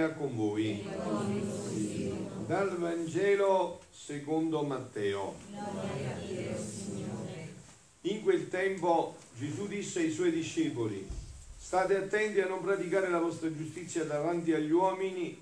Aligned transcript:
sia 0.00 0.12
con 0.12 0.36
voi. 0.36 0.86
Dal 2.46 2.76
Vangelo 2.78 3.80
secondo 3.90 4.62
Matteo. 4.62 5.34
Tempo 8.50 9.16
Gesù 9.38 9.68
disse 9.68 10.00
ai 10.00 10.10
suoi 10.10 10.32
discepoli, 10.32 11.06
state 11.56 11.96
attenti 11.96 12.40
a 12.40 12.48
non 12.48 12.60
praticare 12.60 13.08
la 13.08 13.20
vostra 13.20 13.54
giustizia 13.54 14.02
davanti 14.02 14.52
agli 14.52 14.72
uomini 14.72 15.40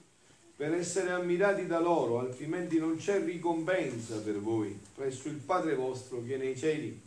per 0.54 0.74
essere 0.74 1.12
ammirati 1.12 1.66
da 1.66 1.80
loro, 1.80 2.18
altrimenti 2.18 2.78
non 2.78 2.98
c'è 2.98 3.24
ricompensa 3.24 4.20
per 4.20 4.38
voi 4.38 4.78
presso 4.94 5.28
il 5.28 5.36
Padre 5.36 5.74
vostro 5.74 6.22
che 6.22 6.34
è 6.34 6.36
nei 6.36 6.54
cieli. 6.54 7.00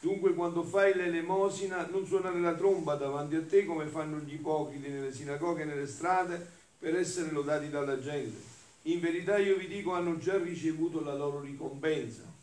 Dunque 0.00 0.34
quando 0.34 0.62
fai 0.62 0.94
l'elemosina 0.94 1.88
non 1.90 2.06
suonare 2.06 2.38
la 2.38 2.54
tromba 2.54 2.94
davanti 2.94 3.34
a 3.34 3.42
te 3.42 3.64
come 3.64 3.86
fanno 3.86 4.18
gli 4.18 4.34
ipocriti 4.34 4.88
nelle 4.88 5.12
sinagoghe 5.12 5.62
e 5.62 5.64
nelle 5.64 5.88
strade 5.88 6.46
per 6.78 6.94
essere 6.94 7.32
lodati 7.32 7.68
dalla 7.70 7.98
gente. 7.98 8.38
In 8.82 9.00
verità 9.00 9.36
io 9.38 9.56
vi 9.56 9.66
dico 9.66 9.94
hanno 9.94 10.16
già 10.16 10.38
ricevuto 10.38 11.02
la 11.02 11.14
loro 11.14 11.40
ricompensa. 11.40 12.33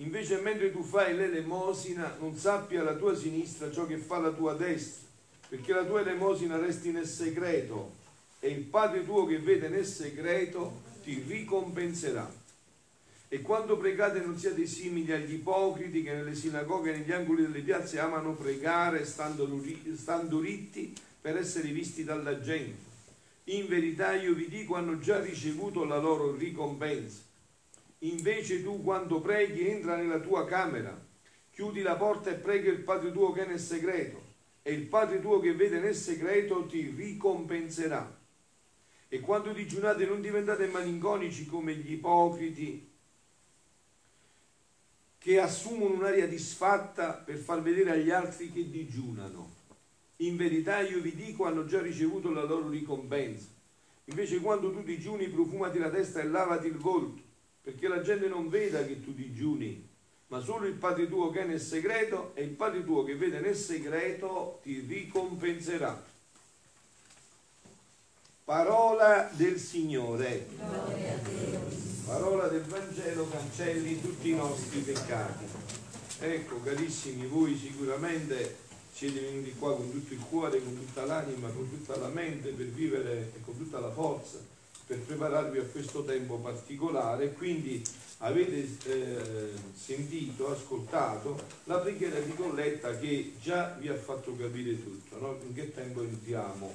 Invece 0.00 0.40
mentre 0.40 0.72
tu 0.72 0.82
fai 0.82 1.14
l'elemosina 1.14 2.16
non 2.18 2.34
sappia 2.34 2.82
la 2.82 2.94
tua 2.94 3.14
sinistra 3.14 3.70
ciò 3.70 3.86
che 3.86 3.98
fa 3.98 4.18
la 4.18 4.30
tua 4.30 4.54
destra, 4.54 5.06
perché 5.46 5.74
la 5.74 5.84
tua 5.84 6.00
elemosina 6.00 6.56
resti 6.56 6.90
nel 6.90 7.06
segreto 7.06 7.98
e 8.40 8.48
il 8.48 8.62
Padre 8.62 9.04
tuo 9.04 9.26
che 9.26 9.38
vede 9.38 9.68
nel 9.68 9.84
segreto 9.84 10.80
ti 11.04 11.22
ricompenserà. 11.26 12.32
E 13.28 13.42
quando 13.42 13.76
pregate 13.76 14.20
non 14.20 14.38
siate 14.38 14.66
simili 14.66 15.12
agli 15.12 15.34
ipocriti 15.34 16.02
che 16.02 16.14
nelle 16.14 16.34
sinagoghe 16.34 16.94
e 16.94 16.98
negli 16.98 17.12
angoli 17.12 17.42
delle 17.42 17.60
piazze 17.60 18.00
amano 18.00 18.32
pregare 18.32 19.04
stando, 19.04 19.46
stando 19.94 20.40
ritti 20.40 20.94
per 21.20 21.36
essere 21.36 21.68
visti 21.68 22.04
dalla 22.04 22.40
gente. 22.40 22.88
In 23.44 23.66
verità 23.68 24.14
io 24.14 24.32
vi 24.32 24.48
dico 24.48 24.76
hanno 24.76 24.98
già 24.98 25.20
ricevuto 25.20 25.84
la 25.84 25.98
loro 25.98 26.34
ricompensa. 26.34 27.28
Invece 28.02 28.62
tu 28.62 28.82
quando 28.82 29.20
preghi 29.20 29.68
entra 29.68 29.96
nella 29.96 30.20
tua 30.20 30.46
camera, 30.46 30.98
chiudi 31.50 31.82
la 31.82 31.96
porta 31.96 32.30
e 32.30 32.34
prega 32.34 32.70
il 32.70 32.80
Padre 32.80 33.12
tuo 33.12 33.32
che 33.32 33.44
è 33.44 33.46
nel 33.46 33.60
segreto 33.60 34.28
e 34.62 34.72
il 34.72 34.86
Padre 34.86 35.20
tuo 35.20 35.40
che 35.40 35.54
vede 35.54 35.80
nel 35.80 35.94
segreto 35.94 36.66
ti 36.66 36.92
ricompenserà. 36.96 38.18
E 39.08 39.20
quando 39.20 39.52
digiunate 39.52 40.06
non 40.06 40.20
diventate 40.20 40.66
malinconici 40.66 41.46
come 41.46 41.74
gli 41.74 41.92
ipocriti 41.92 42.88
che 45.18 45.38
assumono 45.38 45.94
un'aria 45.94 46.26
disfatta 46.26 47.12
per 47.12 47.36
far 47.36 47.60
vedere 47.60 47.90
agli 47.90 48.10
altri 48.10 48.50
che 48.50 48.70
digiunano. 48.70 49.58
In 50.18 50.36
verità 50.36 50.80
io 50.80 51.00
vi 51.00 51.14
dico 51.14 51.44
hanno 51.44 51.66
già 51.66 51.82
ricevuto 51.82 52.30
la 52.30 52.44
loro 52.44 52.68
ricompensa. 52.68 53.48
Invece 54.04 54.40
quando 54.40 54.72
tu 54.72 54.82
digiuni 54.82 55.28
profumati 55.28 55.78
la 55.78 55.90
testa 55.90 56.20
e 56.20 56.24
lavati 56.24 56.68
il 56.68 56.76
volto, 56.76 57.22
perché 57.70 57.86
la 57.86 58.02
gente 58.02 58.26
non 58.26 58.48
veda 58.48 58.84
che 58.84 59.02
tu 59.02 59.14
digiuni, 59.14 59.88
ma 60.26 60.40
solo 60.40 60.66
il 60.66 60.74
Padre 60.74 61.08
tuo 61.08 61.30
che 61.30 61.42
è 61.42 61.44
nel 61.44 61.60
segreto 61.60 62.32
e 62.34 62.42
il 62.42 62.50
Padre 62.50 62.84
tuo 62.84 63.04
che 63.04 63.14
vede 63.14 63.38
nel 63.38 63.54
segreto 63.54 64.58
ti 64.64 64.80
ricompenserà. 64.80 66.04
Parola 68.42 69.30
del 69.32 69.58
Signore. 69.58 70.48
Parola 72.04 72.48
del 72.48 72.62
Vangelo 72.62 73.28
cancelli 73.28 74.00
tutti 74.00 74.30
i 74.30 74.34
nostri 74.34 74.80
peccati. 74.80 75.44
Ecco, 76.18 76.60
carissimi, 76.60 77.26
voi 77.26 77.56
sicuramente 77.56 78.56
siete 78.92 79.20
venuti 79.20 79.54
qua 79.54 79.76
con 79.76 79.92
tutto 79.92 80.12
il 80.12 80.20
cuore, 80.28 80.60
con 80.60 80.76
tutta 80.76 81.04
l'anima, 81.04 81.48
con 81.50 81.70
tutta 81.70 81.96
la 81.96 82.08
mente 82.08 82.50
per 82.50 82.66
vivere 82.66 83.32
e 83.36 83.40
con 83.44 83.56
tutta 83.56 83.78
la 83.78 83.92
forza 83.92 84.58
per 84.90 84.98
prepararvi 84.98 85.58
a 85.60 85.64
questo 85.66 86.04
tempo 86.04 86.38
particolare. 86.38 87.32
Quindi 87.34 87.80
avete 88.18 88.66
eh, 88.86 89.52
sentito, 89.72 90.50
ascoltato 90.50 91.40
la 91.64 91.78
preghiera 91.78 92.18
di 92.18 92.34
Colletta 92.34 92.98
che 92.98 93.34
già 93.40 93.76
vi 93.78 93.86
ha 93.86 93.94
fatto 93.94 94.34
capire 94.34 94.82
tutto, 94.82 95.16
no? 95.20 95.38
in 95.46 95.54
che 95.54 95.72
tempo 95.72 96.02
entriamo. 96.02 96.74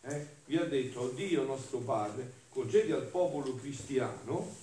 Eh? 0.00 0.26
Vi 0.46 0.56
ha 0.56 0.64
detto, 0.64 1.10
Dio 1.10 1.44
nostro 1.44 1.78
Padre, 1.78 2.28
concedi 2.48 2.90
al 2.90 3.04
popolo 3.04 3.54
cristiano, 3.54 4.56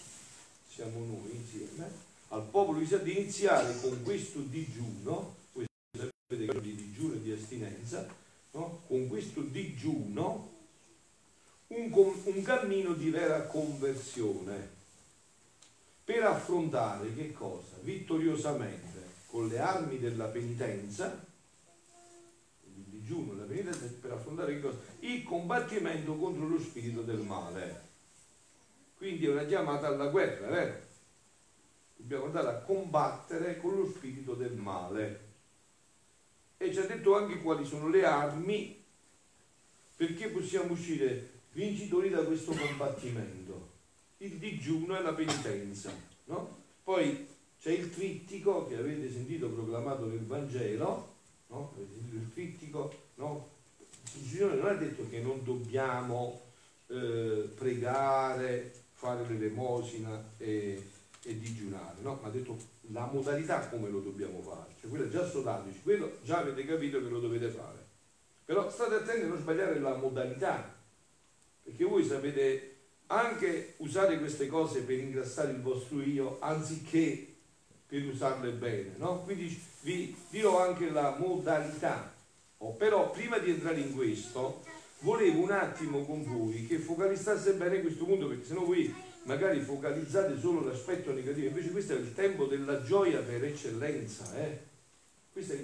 siamo 0.68 1.00
noi 1.00 1.34
insieme, 1.34 1.90
al 2.30 2.44
popolo 2.44 2.80
cristiano 2.80 3.04
di 3.06 3.18
iniziare 3.18 3.80
con 3.80 4.04
questo 4.04 4.40
digiuno, 4.40 5.36
voi 5.54 5.66
sapete 5.98 6.52
che 6.52 6.60
di 6.60 6.76
digiuno 6.76 7.14
e 7.14 7.22
di 7.22 7.32
astinenza, 7.32 8.06
no? 8.52 8.82
con 8.88 9.08
questo 9.08 9.40
digiuno 9.40 10.55
un, 11.68 11.92
un 11.92 12.42
cammino 12.44 12.94
di 12.94 13.10
vera 13.10 13.44
conversione 13.44 14.74
per 16.04 16.24
affrontare 16.24 17.14
che 17.16 17.32
cosa? 17.32 17.78
Vittoriosamente 17.82 19.14
con 19.26 19.48
le 19.48 19.58
armi 19.60 19.98
della 19.98 20.28
penitenza, 20.28 21.26
il 22.64 22.84
digiuno, 22.84 23.34
la 23.34 23.44
penitenza 23.46 23.86
per 24.00 24.12
affrontare? 24.12 24.62
Il 25.00 25.24
combattimento 25.24 26.16
contro 26.16 26.48
lo 26.48 26.60
spirito 26.60 27.02
del 27.02 27.20
male. 27.20 27.84
Quindi 28.98 29.26
è 29.26 29.32
una 29.32 29.46
chiamata 29.46 29.88
alla 29.88 30.08
guerra, 30.08 30.48
vero? 30.48 30.84
Dobbiamo 31.96 32.26
andare 32.26 32.48
a 32.50 32.60
combattere 32.60 33.58
con 33.58 33.76
lo 33.76 33.88
spirito 33.88 34.36
del 34.36 34.54
male. 34.54 35.24
E 36.58 36.72
ci 36.72 36.80
ha 36.80 36.86
detto 36.86 37.18
anche 37.18 37.42
quali 37.42 37.66
sono 37.66 37.90
le 37.90 38.06
armi 38.06 38.84
perché 39.96 40.30
possiamo 40.30 40.74
uscire 40.74 41.35
vincitori 41.56 42.10
da 42.10 42.24
questo 42.24 42.52
combattimento. 42.52 43.72
Il 44.18 44.38
digiuno 44.38 44.98
e 44.98 45.02
la 45.02 45.14
penitenza. 45.14 45.92
No? 46.26 46.64
Poi 46.84 47.28
c'è 47.60 47.72
il 47.72 47.90
trittico 47.90 48.68
che 48.68 48.78
avete 48.78 49.12
sentito 49.12 49.50
proclamato 49.50 50.06
nel 50.06 50.26
Vangelo, 50.26 51.14
no? 51.48 51.74
avete 51.76 51.94
sentito 51.94 52.16
il 52.18 52.34
trittico, 52.34 52.94
no? 53.16 53.50
il 54.14 54.28
Signore 54.28 54.56
non 54.56 54.68
ha 54.68 54.74
detto 54.74 55.08
che 55.10 55.22
non 55.22 55.44
dobbiamo 55.44 56.42
eh, 56.88 57.50
pregare, 57.56 58.72
fare 58.92 59.26
l'elemosina 59.28 60.32
e, 60.38 60.90
e 61.24 61.40
digiunare, 61.40 62.02
no? 62.02 62.20
ma 62.22 62.28
ha 62.28 62.32
detto 62.32 62.58
la 62.92 63.10
modalità 63.12 63.68
come 63.70 63.90
lo 63.90 64.00
dobbiamo 64.00 64.42
fare, 64.42 64.74
cioè 64.80 64.90
quello 64.90 65.06
è 65.06 65.10
già 65.10 65.28
sodateci, 65.28 65.82
quello 65.82 66.18
già 66.22 66.40
avete 66.40 66.66
capito 66.66 67.02
che 67.02 67.10
lo 67.10 67.20
dovete 67.20 67.48
fare. 67.48 67.84
Però 68.46 68.70
state 68.70 68.96
attenti 68.96 69.24
a 69.24 69.28
non 69.28 69.40
sbagliare 69.40 69.80
la 69.80 69.96
modalità, 69.96 70.75
perché 71.66 71.84
voi 71.84 72.06
sapete 72.06 72.74
anche 73.08 73.74
usare 73.78 74.20
queste 74.20 74.46
cose 74.48 74.82
per 74.82 75.00
ingrassare 75.00 75.52
il 75.52 75.62
vostro 75.62 76.00
io 76.02 76.38
anziché 76.40 77.34
per 77.88 78.06
usarle 78.06 78.52
bene, 78.52 78.94
no? 78.98 79.22
Quindi 79.24 79.60
vi 79.82 80.16
dirò 80.30 80.62
anche 80.62 80.90
la 80.92 81.16
modalità. 81.18 82.14
Oh, 82.58 82.74
però 82.74 83.10
prima 83.12 83.40
di 83.40 83.50
entrare 83.50 83.80
in 83.80 83.96
questo, 83.96 84.64
volevo 85.00 85.42
un 85.42 85.52
attimo 85.52 86.06
con 86.06 86.24
voi 86.24 86.68
che 86.68 86.78
focalizzasse 86.78 87.54
bene 87.54 87.82
questo 87.82 88.06
punto, 88.06 88.28
perché 88.28 88.46
sennò 88.46 88.64
voi 88.64 88.94
magari 89.24 89.60
focalizzate 89.62 90.40
solo 90.40 90.64
l'aspetto 90.64 91.12
negativo, 91.12 91.48
invece 91.48 91.72
questo 91.72 91.94
è 91.94 91.98
il 91.98 92.14
tempo 92.14 92.46
della 92.46 92.84
gioia 92.84 93.22
per 93.22 93.44
eccellenza. 93.44 94.36
Eh? 94.38 94.74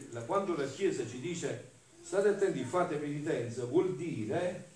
La, 0.10 0.22
quando 0.22 0.56
la 0.56 0.68
Chiesa 0.68 1.08
ci 1.08 1.20
dice 1.20 1.70
state 2.02 2.30
attenti, 2.30 2.64
fate 2.64 2.96
penitenza, 2.96 3.66
vuol 3.66 3.96
dire 3.96 4.71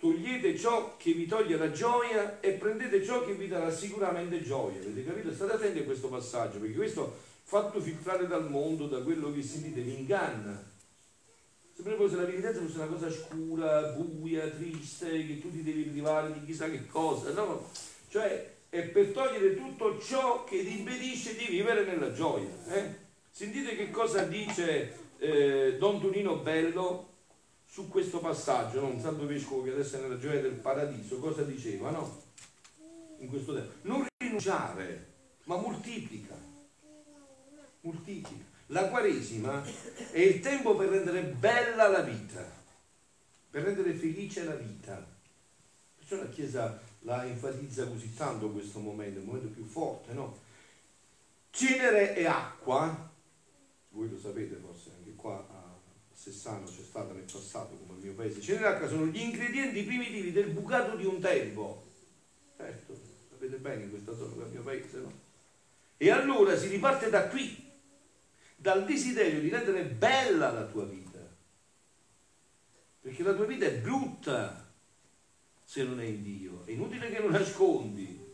togliete 0.00 0.56
ciò 0.56 0.96
che 0.96 1.12
vi 1.12 1.26
toglie 1.26 1.58
la 1.58 1.70
gioia 1.70 2.40
e 2.40 2.52
prendete 2.52 3.04
ciò 3.04 3.22
che 3.24 3.34
vi 3.34 3.46
darà 3.46 3.70
sicuramente 3.70 4.42
gioia. 4.42 4.80
Avete 4.80 5.04
capito? 5.04 5.32
State 5.32 5.52
attenti 5.52 5.80
a 5.80 5.84
questo 5.84 6.08
passaggio, 6.08 6.58
perché 6.58 6.74
questo 6.74 7.18
fatto 7.42 7.80
filtrare 7.80 8.26
dal 8.26 8.48
mondo, 8.48 8.86
da 8.86 9.02
quello 9.02 9.30
che 9.30 9.42
sentite, 9.42 9.82
vi 9.82 9.98
inganna. 9.98 10.68
Sembra 11.74 11.94
come 11.96 12.08
se 12.08 12.16
la 12.16 12.24
penitenza 12.24 12.60
fosse 12.60 12.76
una 12.76 12.86
cosa 12.86 13.10
scura, 13.10 13.82
buia, 13.92 14.48
triste, 14.48 15.26
che 15.26 15.40
tu 15.40 15.50
ti 15.50 15.62
devi 15.62 15.82
privare 15.82 16.32
di 16.32 16.44
chissà 16.46 16.70
che 16.70 16.86
cosa, 16.86 17.32
no? 17.32 17.68
Cioè 18.08 18.58
è 18.70 18.82
per 18.82 19.08
togliere 19.08 19.56
tutto 19.56 20.00
ciò 20.00 20.44
che 20.44 20.64
ti 20.64 20.78
impedisce 20.78 21.36
di 21.36 21.46
vivere 21.46 21.84
nella 21.84 22.12
gioia. 22.12 22.48
Eh? 22.68 22.94
Sentite 23.30 23.76
che 23.76 23.90
cosa 23.90 24.22
dice 24.22 24.96
eh, 25.18 25.76
Don 25.78 26.00
Tonino 26.00 26.36
Bello 26.36 27.09
su 27.70 27.88
questo 27.88 28.18
passaggio, 28.18 28.80
no? 28.80 28.88
un 28.88 29.00
santo 29.00 29.26
vescovo 29.26 29.62
che 29.62 29.70
adesso 29.70 29.96
è 29.96 30.00
nella 30.00 30.18
gioia 30.18 30.40
del 30.40 30.54
paradiso, 30.54 31.18
cosa 31.18 31.42
diceva? 31.42 31.90
No? 31.90 32.22
In 33.18 33.28
questo 33.28 33.54
tempo. 33.54 33.74
Non 33.82 34.04
rinunciare, 34.18 35.06
ma 35.44 35.56
moltiplica. 35.56 36.34
Moltiplica. 37.82 38.44
La 38.66 38.88
Quaresima 38.88 39.64
è 40.10 40.18
il 40.18 40.40
tempo 40.40 40.74
per 40.74 40.88
rendere 40.88 41.22
bella 41.22 41.88
la 41.88 42.00
vita, 42.00 42.44
per 43.50 43.62
rendere 43.62 43.94
felice 43.94 44.42
la 44.44 44.54
vita. 44.56 45.06
Perciò 45.96 46.16
la 46.16 46.28
Chiesa 46.28 46.80
la 47.00 47.24
enfatizza 47.24 47.86
così 47.86 48.12
tanto 48.14 48.50
questo 48.50 48.80
momento, 48.80 49.20
il 49.20 49.26
momento 49.26 49.48
più 49.48 49.64
forte, 49.64 50.12
no? 50.12 50.38
Cenere 51.50 52.16
e 52.16 52.26
acqua, 52.26 53.10
voi 53.90 54.10
lo 54.10 54.18
sapete 54.18 54.56
forse 54.56 54.79
Sessano 56.20 56.66
c'è 56.66 56.82
stata 56.82 57.14
nel 57.14 57.22
passato 57.22 57.78
come 57.78 57.98
il 57.98 58.04
mio 58.04 58.12
paese, 58.12 58.42
cenere 58.42 58.66
e 58.66 58.68
acqua 58.68 58.88
sono 58.88 59.06
gli 59.06 59.18
ingredienti 59.18 59.82
primitivi 59.84 60.32
del 60.32 60.50
bucato 60.50 60.94
di 60.94 61.06
un 61.06 61.18
tempo. 61.18 61.82
Certo, 62.58 62.94
sapete 63.30 63.56
bene 63.56 63.84
in 63.84 63.88
questa 63.88 64.14
zona 64.14 64.34
del 64.34 64.52
mio 64.52 64.60
paese, 64.60 64.98
no? 64.98 65.10
E 65.96 66.10
allora 66.10 66.58
si 66.58 66.68
riparte 66.68 67.08
da 67.08 67.26
qui, 67.26 67.66
dal 68.54 68.84
desiderio 68.84 69.40
di 69.40 69.48
rendere 69.48 69.84
bella 69.84 70.50
la 70.50 70.66
tua 70.66 70.84
vita. 70.84 71.26
Perché 73.00 73.22
la 73.22 73.32
tua 73.32 73.46
vita 73.46 73.64
è 73.64 73.78
brutta 73.78 74.70
se 75.64 75.84
non 75.84 76.02
è 76.02 76.04
in 76.04 76.22
Dio. 76.22 76.66
È 76.66 76.72
inutile 76.72 77.08
che 77.08 77.18
lo 77.18 77.30
nascondi. 77.30 78.30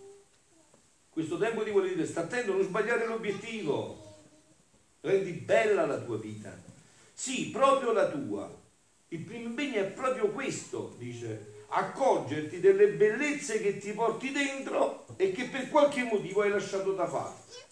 Questo 1.08 1.38
tempo 1.38 1.62
ti 1.62 1.70
vuole 1.70 1.90
dire, 1.90 2.04
sta 2.04 2.22
attento 2.22 2.50
a 2.50 2.56
non 2.56 2.64
sbagliare 2.64 3.06
l'obiettivo. 3.06 4.24
Rendi 5.02 5.30
bella 5.34 5.86
la 5.86 6.00
tua 6.00 6.18
vita. 6.18 6.65
Sì, 7.18 7.48
proprio 7.48 7.92
la 7.92 8.10
tua. 8.10 8.54
Il 9.08 9.20
primo 9.20 9.48
impegno 9.48 9.80
è 9.80 9.86
proprio 9.86 10.28
questo, 10.28 10.94
dice, 10.98 11.64
accorgerti 11.68 12.60
delle 12.60 12.88
bellezze 12.88 13.60
che 13.60 13.78
ti 13.78 13.92
porti 13.92 14.32
dentro 14.32 15.06
e 15.16 15.32
che 15.32 15.46
per 15.46 15.70
qualche 15.70 16.02
motivo 16.02 16.42
hai 16.42 16.50
lasciato 16.50 16.92
da 16.92 17.04
parte 17.04 17.64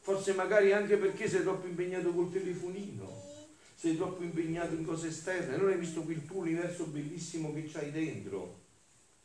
forse 0.00 0.32
magari 0.32 0.72
anche 0.72 0.96
perché 0.96 1.28
sei 1.28 1.42
troppo 1.42 1.66
impegnato 1.66 2.12
col 2.12 2.32
telefonino, 2.32 3.06
sei 3.74 3.96
troppo 3.96 4.22
impegnato 4.22 4.74
in 4.74 4.84
cose 4.84 5.08
esterne, 5.08 5.56
non 5.56 5.68
hai 5.68 5.76
visto 5.76 6.02
quel 6.02 6.24
tuo 6.24 6.40
universo 6.40 6.86
bellissimo 6.86 7.52
che 7.52 7.68
c'hai 7.70 7.92
dentro, 7.92 8.58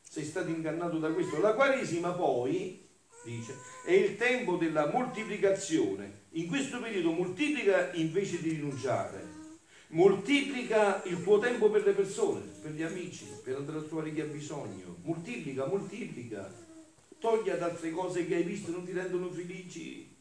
sei 0.07 0.25
stato 0.25 0.50
ingannato 0.50 1.00
da 1.00 1.12
questo. 1.12 1.39
La 1.39 1.53
Quaresima 1.53 2.12
poi, 2.12 2.85
dice, 3.25 3.57
è 3.83 3.92
il 3.92 4.16
tempo 4.16 4.56
della 4.56 4.89
moltiplicazione, 4.92 6.24
in 6.31 6.48
questo 6.48 6.80
periodo 6.80 7.12
moltiplica 7.12 7.92
invece 7.94 8.42
di 8.42 8.51
rinunciare. 8.51 9.33
Moltiplica 9.89 11.04
il 11.04 11.22
tuo 11.22 11.39
tempo 11.39 11.69
per 11.69 11.86
le 11.86 11.94
persone, 11.94 12.42
per 12.62 12.72
gli 12.72 12.83
amici, 12.83 13.25
per 13.44 13.57
andare 13.57 13.80
a 13.80 13.81
trovare 13.81 14.13
chi 14.13 14.22
ha 14.22 14.25
bisogno. 14.25 14.98
Moltiplica, 15.04 15.66
moltiplica. 15.68 16.63
Togli 17.19 17.50
ad 17.50 17.62
altre 17.62 17.92
cose 17.92 18.25
che 18.25 18.36
hai 18.36 18.44
visto 18.44 18.72
non 18.72 18.86
ti 18.86 18.92
rendono 18.92 19.30
felici 19.30 20.13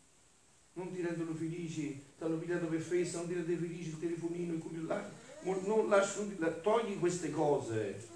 non 0.74 0.92
ti 0.92 1.02
rendono 1.02 1.34
felici, 1.34 2.02
ti 2.16 2.24
hanno 2.24 2.36
pigliato 2.36 2.66
per 2.66 2.80
festa, 2.80 3.18
non 3.18 3.28
ti 3.28 3.34
rende 3.34 3.56
felici 3.56 3.90
il 3.90 3.98
telefonino, 4.00 4.54
il 4.54 4.62
cellulare, 4.62 5.10
non 5.42 5.88
lasci, 5.88 6.36
togli 6.62 6.98
queste 6.98 7.30
cose, 7.30 8.08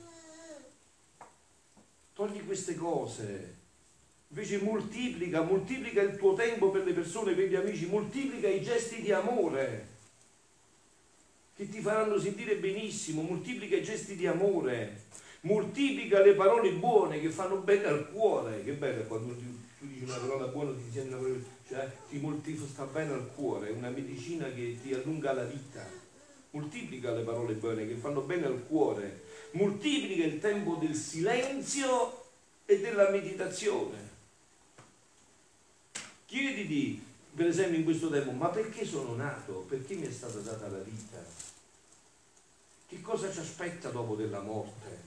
togli 2.15 2.45
queste 2.45 2.75
cose, 2.75 3.58
invece 4.29 4.59
moltiplica, 4.59 5.43
moltiplica 5.43 6.03
il 6.03 6.17
tuo 6.17 6.35
tempo 6.35 6.71
per 6.71 6.85
le 6.85 6.93
persone, 6.93 7.33
per 7.33 7.49
gli 7.49 7.55
amici, 7.55 7.87
moltiplica 7.87 8.49
i 8.49 8.63
gesti 8.63 9.01
di 9.01 9.13
amore 9.13 9.97
che 11.55 11.69
ti 11.69 11.81
faranno 11.81 12.19
sentire 12.21 12.57
benissimo, 12.57 13.23
moltiplica 13.23 13.77
i 13.77 13.83
gesti 13.83 14.15
di 14.15 14.27
amore, 14.29 15.07
moltiplica 15.41 16.21
le 16.21 16.35
parole 16.35 16.73
buone 16.73 17.21
che 17.21 17.31
fanno 17.31 17.57
bene 17.57 17.87
al 17.87 18.13
cuore, 18.13 18.63
che 18.63 18.73
bello 18.75 19.03
quando 19.05 19.35
tu, 19.35 19.45
tu 19.79 19.87
dici 19.87 20.05
una 20.05 20.19
parola 20.19 20.47
buona 20.47 20.73
ti 20.73 20.89
senti 20.93 21.13
una 21.13 21.45
cioè 21.67 21.91
ti 22.09 22.19
moltiplica, 22.19 22.69
sta 22.69 22.85
bene 22.85 23.13
al 23.13 23.31
cuore, 23.35 23.69
è 23.69 23.73
una 23.73 23.91
medicina 23.91 24.47
che 24.53 24.79
ti 24.81 24.95
allunga 24.95 25.33
la 25.33 25.45
vita, 25.45 25.85
moltiplica 26.51 27.13
le 27.13 27.23
parole 27.23 27.55
buone 27.55 27.89
che 27.89 27.95
fanno 27.95 28.21
bene 28.21 28.47
al 28.47 28.65
cuore, 28.67 29.23
moltiplica 29.53 30.25
il 30.25 30.39
tempo 30.39 30.77
del 30.77 30.95
silenzio 30.95 32.25
e 32.65 32.79
della 32.79 33.11
meditazione. 33.11 34.18
Chiediti, 36.29 37.03
per 37.35 37.47
esempio, 37.47 37.79
in 37.79 37.85
questo 37.85 38.11
tempo, 38.11 38.33
ma 38.33 38.49
perché 38.49 38.85
sono 38.85 39.15
nato? 39.15 39.65
Perché 39.67 39.95
mi 39.95 40.07
è 40.07 40.13
stata 40.13 40.41
data 40.41 40.69
la 40.69 40.81
vita? 40.81 41.17
Che 42.87 43.01
cosa 43.01 43.33
ci 43.33 43.39
aspetta 43.39 43.89
dopo 43.89 44.15
della 44.15 44.43
morte? 44.43 45.07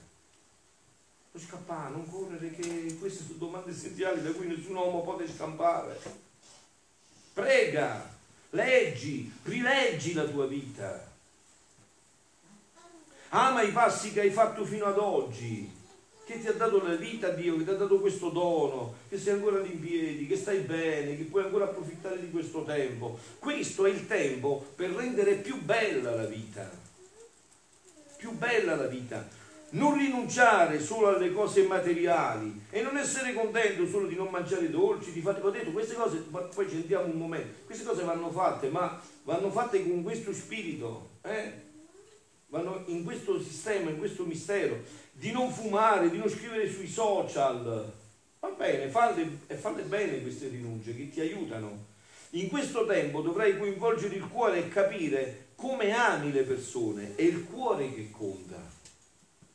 Non 1.31 1.44
scappare, 1.44 1.91
non 1.91 2.09
correre, 2.09 2.50
che 2.50 2.97
queste 3.00 3.23
sono 3.23 3.38
domande 3.38 3.69
essenziali 3.69 4.23
da 4.23 4.31
cui 4.31 4.47
nessun 4.47 4.75
uomo 4.75 5.03
può 5.03 5.15
scampare 5.27 6.29
prega, 7.33 8.09
leggi, 8.50 9.31
rileggi 9.44 10.13
la 10.13 10.25
tua 10.25 10.47
vita. 10.47 11.09
Ama 13.29 13.62
i 13.62 13.71
passi 13.71 14.12
che 14.12 14.21
hai 14.21 14.31
fatto 14.31 14.65
fino 14.65 14.85
ad 14.85 14.97
oggi, 14.97 15.71
che 16.31 16.39
ti 16.39 16.48
ha 16.48 16.54
dato 16.54 16.81
la 16.81 16.95
vita 16.95 17.30
Dio, 17.30 17.57
che 17.57 17.66
ti 17.66 17.69
ha 17.69 17.75
dato 17.75 18.00
questo 18.00 18.30
dono, 18.30 18.95
che 19.10 19.18
sei 19.18 19.33
ancora 19.33 19.60
in 19.66 19.80
piedi, 19.80 20.28
che 20.28 20.38
stai 20.38 20.60
bene, 20.60 21.18
che 21.18 21.24
puoi 21.24 21.44
ancora 21.44 21.66
approfittare 21.66 22.19
di 22.19 22.31
questo 22.31 22.63
tempo. 22.63 23.19
Questo 23.38 23.86
è 23.86 23.89
il 23.89 24.07
tempo 24.07 24.66
per 24.75 24.92
rendere 24.92 25.36
più 25.36 25.62
bella 25.62 26.16
la 26.16 26.25
vita. 26.25 26.69
Più 28.18 28.31
bella 28.31 28.75
la 28.75 28.88
vita 28.88 29.39
non 29.72 29.98
rinunciare 29.98 30.81
solo 30.81 31.16
alle 31.16 31.31
cose 31.31 31.63
materiali 31.63 32.66
e 32.69 32.81
non 32.81 32.98
essere 32.98 33.33
contento 33.33 33.88
solo 33.88 34.07
di 34.07 34.16
non 34.16 34.28
mangiare 34.30 34.69
dolci, 34.69 35.13
di 35.13 35.22
fare, 35.22 35.39
ho 35.42 35.50
detto 35.50 35.72
queste 35.72 35.95
cose, 35.95 36.25
poi 36.54 36.68
ci 36.68 36.75
sentiamo 36.75 37.06
un 37.06 37.18
momento, 37.18 37.66
queste 37.66 37.86
cose 37.86 38.04
vanno 38.04 38.30
fatte, 38.31 38.68
ma 38.68 39.00
vanno 39.24 39.50
fatte 39.50 39.81
con 39.88 40.04
questo 40.04 40.33
spirito, 40.33 41.12
eh? 41.22 41.69
Vanno 42.51 42.83
in 42.88 43.03
questo 43.03 43.42
sistema, 43.42 43.89
in 43.89 43.98
questo 43.98 44.24
mistero, 44.25 44.83
di 45.12 45.31
non 45.31 45.51
fumare, 45.51 46.09
di 46.09 46.18
non 46.18 46.30
scrivere 46.30 46.69
sui 46.69 46.88
social, 46.88 47.92
va 48.39 48.50
bene, 48.50 48.89
falle, 48.89 49.39
e 49.48 49.56
falle 49.56 49.83
bene 49.83 50.21
queste 50.21 50.50
rinunce 50.50 50.95
che 50.95 51.09
ti 51.09 51.21
aiutano. 51.21 51.89
In 52.31 52.50
questo 52.50 52.86
tempo 52.86 53.21
dovrai 53.21 53.57
coinvolgere 53.57 54.15
il 54.15 54.27
cuore 54.27 54.59
e 54.59 54.69
capire 54.69 55.48
come 55.56 55.92
ami 55.94 56.31
le 56.31 56.44
persone, 56.44 57.15
è 57.15 57.21
il 57.24 57.45
cuore 57.45 57.94
che 57.94 58.09
conta 58.12 58.80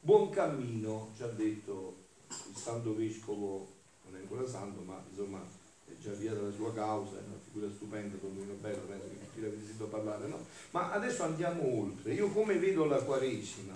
buon 0.06 0.31
cammino, 0.31 1.10
ci 1.16 1.25
ha 1.25 1.26
detto 1.26 1.96
il 2.28 2.56
santo 2.56 2.94
vescovo, 2.94 3.66
non 4.04 4.14
è 4.14 4.20
ancora 4.20 4.46
santo, 4.46 4.82
ma 4.82 5.02
insomma 5.10 5.44
è 5.84 5.90
già 6.00 6.12
via 6.12 6.32
dalla 6.32 6.52
sua 6.52 6.72
causa, 6.72 7.18
è 7.18 7.23
una 7.26 7.40
figura 7.42 7.68
stupenda, 7.75 8.16
Domino 8.21 8.52
Bello, 8.61 8.82
penso 8.87 9.09
che 9.09 9.25
tutti 9.37 9.43
l'avete 9.43 9.64
sentito 9.64 9.87
parlare, 9.87 10.26
no? 10.26 10.47
Ma 10.71 10.93
adesso 10.93 11.23
andiamo 11.23 11.62
oltre. 11.81 12.14
Io 12.14 12.31
come 12.31 12.59
vedo 12.59 12.87
la 12.87 13.02
Quaresima, 13.02 13.75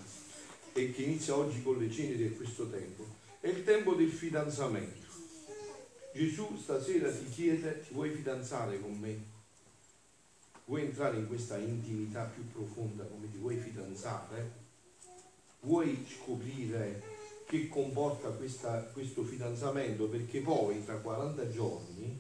e 0.73 0.93
che 0.93 1.03
inizia 1.03 1.37
oggi 1.37 1.63
con 1.63 1.79
le 1.79 1.91
ceneri 1.91 2.29
di 2.29 2.37
questo 2.37 2.69
tempo, 2.71 3.07
è 3.41 3.49
il 3.49 3.63
tempo 3.65 3.95
del 3.95 4.11
fidanzamento. 4.11 5.09
Gesù 6.13 6.57
stasera 6.61 7.11
ti 7.13 7.29
chiede, 7.29 7.85
ti 7.87 7.93
vuoi 7.93 8.11
fidanzare 8.11 8.81
con 8.81 8.99
me? 8.99 9.29
Vuoi 10.65 10.83
entrare 10.83 11.19
in 11.19 11.27
questa 11.27 11.59
intimità 11.59 12.25
più 12.25 12.49
profonda 12.51 13.05
come 13.05 13.31
ti 13.31 13.39
vuoi 13.39 13.57
fidanzare? 13.57 14.59
vuoi 15.63 16.07
scoprire 16.09 17.03
che 17.45 17.69
comporta 17.69 18.31
questa, 18.31 18.83
questo 18.95 19.25
fidanzamento 19.25 20.07
perché 20.09 20.41
poi 20.41 20.83
tra 20.85 20.97
40 20.97 21.51
giorni, 21.51 22.19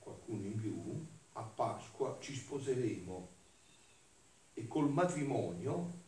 qualcuno 0.00 0.44
in 0.44 0.60
più, 0.60 0.75
Pasqua 1.96 2.18
ci 2.20 2.34
sposeremo 2.34 3.28
e 4.52 4.66
col 4.68 4.90
matrimonio 4.90 6.04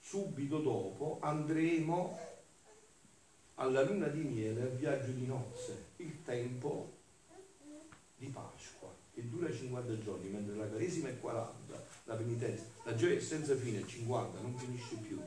subito 0.00 0.60
dopo 0.60 1.18
andremo 1.20 2.18
alla 3.56 3.82
luna 3.82 4.08
di 4.08 4.20
miele 4.20 4.62
al 4.62 4.76
viaggio 4.76 5.10
di 5.12 5.26
nozze, 5.26 5.84
il 5.96 6.22
tempo 6.22 6.92
di 8.16 8.26
Pasqua 8.28 8.94
che 9.12 9.28
dura 9.28 9.52
50 9.52 9.98
giorni, 9.98 10.28
mentre 10.28 10.56
la 10.56 10.68
Caresima 10.68 11.08
è 11.08 11.18
40 11.18 11.84
la 12.04 12.14
penitenza. 12.14 12.64
La 12.84 12.94
gioia 12.94 13.16
è 13.16 13.20
senza 13.20 13.54
fine, 13.56 13.86
50, 13.86 14.40
non 14.40 14.56
finisce 14.56 14.96
più. 14.96 15.20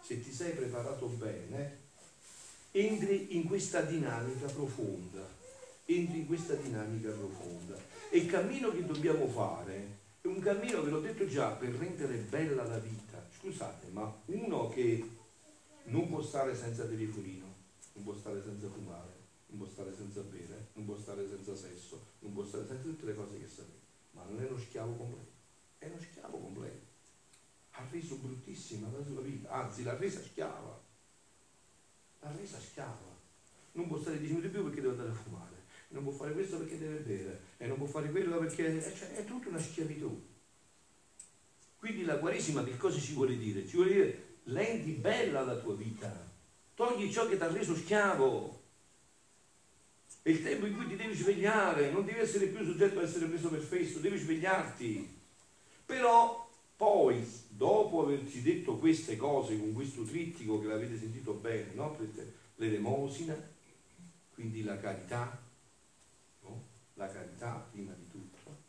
Se 0.00 0.22
ti 0.22 0.32
sei 0.32 0.52
preparato 0.52 1.06
bene, 1.06 1.78
entri 2.70 3.36
in 3.36 3.44
questa 3.44 3.82
dinamica 3.82 4.46
profonda. 4.46 5.39
Entri 5.92 6.18
in 6.20 6.26
questa 6.26 6.54
dinamica 6.54 7.10
profonda. 7.10 7.76
E 8.10 8.18
il 8.18 8.26
cammino 8.26 8.70
che 8.70 8.84
dobbiamo 8.84 9.26
fare 9.26 9.98
è 10.20 10.26
un 10.26 10.38
cammino, 10.38 10.82
ve 10.82 10.90
l'ho 10.90 11.00
detto 11.00 11.26
già, 11.26 11.50
per 11.50 11.70
rendere 11.70 12.16
bella 12.16 12.64
la 12.64 12.78
vita. 12.78 13.26
Scusate, 13.38 13.88
ma 13.90 14.12
uno 14.26 14.68
che 14.68 15.08
non 15.84 16.08
può 16.08 16.22
stare 16.22 16.54
senza 16.54 16.84
telefonino, 16.84 17.46
non 17.94 18.04
può 18.04 18.14
stare 18.14 18.42
senza 18.42 18.68
fumare, 18.68 19.12
non 19.46 19.58
può 19.58 19.66
stare 19.66 19.92
senza 19.96 20.20
bere, 20.20 20.68
non 20.74 20.84
può 20.84 20.96
stare 20.96 21.26
senza 21.28 21.56
sesso, 21.56 22.00
non 22.20 22.34
può 22.34 22.44
stare 22.44 22.66
senza 22.66 22.82
tutte 22.82 23.06
le 23.06 23.14
cose 23.16 23.40
che 23.40 23.48
sapete, 23.48 23.78
ma 24.12 24.24
non 24.28 24.40
è 24.40 24.46
uno 24.46 24.58
schiavo 24.58 24.92
completo 24.94 25.38
è 25.80 25.86
uno 25.86 25.98
schiavo 25.98 26.38
completo. 26.38 26.86
Ha 27.70 27.86
reso 27.90 28.16
bruttissima 28.16 28.90
la 28.90 29.02
sua 29.02 29.22
vita, 29.22 29.50
anzi 29.50 29.82
l'ha 29.82 29.96
resa 29.96 30.20
schiava. 30.20 30.78
L'ha 32.20 32.36
resa 32.36 32.58
schiava. 32.58 33.18
Non 33.72 33.88
può 33.88 33.98
stare 33.98 34.18
10 34.18 34.34
minuti 34.34 34.48
più 34.50 34.62
perché 34.64 34.82
deve 34.82 34.92
andare 34.92 35.10
a 35.10 35.14
fumare, 35.14 35.56
non 35.90 36.04
può 36.04 36.12
fare 36.12 36.32
questo 36.32 36.58
perché 36.58 36.78
deve 36.78 36.98
bere, 36.98 37.40
e 37.56 37.66
non 37.66 37.76
può 37.76 37.86
fare 37.86 38.10
quello 38.10 38.38
perché 38.38 38.80
cioè, 38.96 39.14
è 39.14 39.24
tutta 39.24 39.48
una 39.48 39.58
schiavitù. 39.58 40.28
Quindi 41.78 42.04
la 42.04 42.18
Quaresima 42.18 42.62
che 42.62 42.76
cosa 42.76 42.98
ci 42.98 43.14
vuole 43.14 43.36
dire? 43.36 43.66
Ci 43.66 43.76
vuole 43.76 43.92
dire 43.92 44.28
rendi 44.44 44.92
bella 44.92 45.42
la 45.42 45.56
tua 45.56 45.74
vita, 45.74 46.28
togli 46.74 47.10
ciò 47.10 47.26
che 47.28 47.36
ti 47.36 47.42
ha 47.42 47.50
reso 47.50 47.74
schiavo. 47.74 48.58
È 50.22 50.28
il 50.28 50.42
tempo 50.42 50.66
in 50.66 50.76
cui 50.76 50.86
ti 50.86 50.96
devi 50.96 51.14
svegliare, 51.14 51.90
non 51.90 52.04
devi 52.04 52.18
essere 52.18 52.46
più 52.46 52.64
soggetto 52.64 52.98
a 52.98 53.02
essere 53.02 53.26
preso 53.26 53.48
per 53.48 53.60
festo, 53.60 54.00
devi 54.00 54.18
svegliarti. 54.18 55.18
Però 55.86 56.48
poi, 56.76 57.26
dopo 57.48 58.02
averci 58.02 58.42
detto 58.42 58.76
queste 58.76 59.16
cose 59.16 59.58
con 59.58 59.72
questo 59.72 60.02
trittico 60.02 60.60
che 60.60 60.66
l'avete 60.66 60.98
sentito 60.98 61.32
bene, 61.32 61.72
no? 61.74 61.96
l'elemosina, 62.56 63.34
quindi 64.34 64.62
la 64.62 64.78
carità? 64.78 65.48
La 67.00 67.08
carità 67.08 67.66
prima 67.70 67.94
di 67.94 68.06
tutto, 68.10 68.68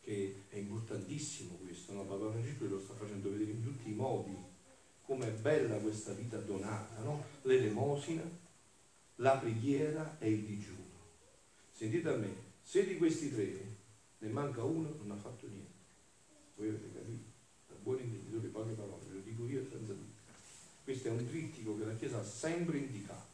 che 0.00 0.44
è 0.48 0.58
importantissimo 0.58 1.56
questo, 1.56 1.92
no? 1.92 2.04
Papa 2.04 2.30
Francesco 2.30 2.66
lo 2.66 2.80
sta 2.80 2.94
facendo 2.94 3.30
vedere 3.30 3.50
in 3.50 3.64
tutti 3.64 3.90
i 3.90 3.94
modi, 3.94 4.32
com'è 5.02 5.30
bella 5.32 5.76
questa 5.78 6.12
vita 6.12 6.36
donata, 6.38 7.02
no? 7.02 7.24
l'elemosina, 7.42 8.22
la 9.16 9.36
preghiera 9.38 10.18
e 10.20 10.30
il 10.30 10.44
digiuno. 10.44 10.84
Sentite 11.72 12.08
a 12.08 12.16
me, 12.16 12.32
se 12.62 12.86
di 12.86 12.96
questi 12.96 13.34
tre 13.34 13.74
ne 14.18 14.28
manca 14.28 14.62
uno, 14.62 14.94
non 14.96 15.10
ha 15.10 15.20
fatto 15.20 15.48
niente. 15.48 15.74
Voi 16.54 16.68
avete 16.68 16.92
capito? 16.92 17.24
Da 17.66 17.74
buon 17.82 17.98
intenditore, 17.98 18.48
poche 18.48 18.72
parole, 18.74 19.04
ve 19.08 19.14
lo 19.14 19.20
dico 19.22 19.46
io 19.46 19.66
senza 19.68 19.92
dubbio. 19.92 20.14
Questo 20.84 21.08
è 21.08 21.10
un 21.10 21.26
trittico 21.26 21.76
che 21.76 21.84
la 21.84 21.96
Chiesa 21.96 22.20
ha 22.20 22.24
sempre 22.24 22.78
indicato. 22.78 23.25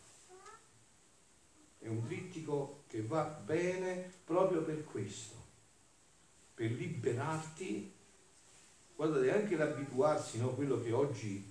È 1.83 1.89
un 1.89 2.07
trittico 2.07 2.85
che 2.87 3.03
va 3.03 3.25
bene 3.25 4.13
proprio 4.25 4.63
per 4.63 4.85
questo, 4.85 5.35
per 6.55 6.71
liberarti. 6.71 7.93
Guardate, 8.95 9.33
anche 9.33 9.57
l'abituarsi, 9.57 10.39
no? 10.39 10.51
quello 10.51 10.81
che 10.81 10.93
oggi 10.93 11.45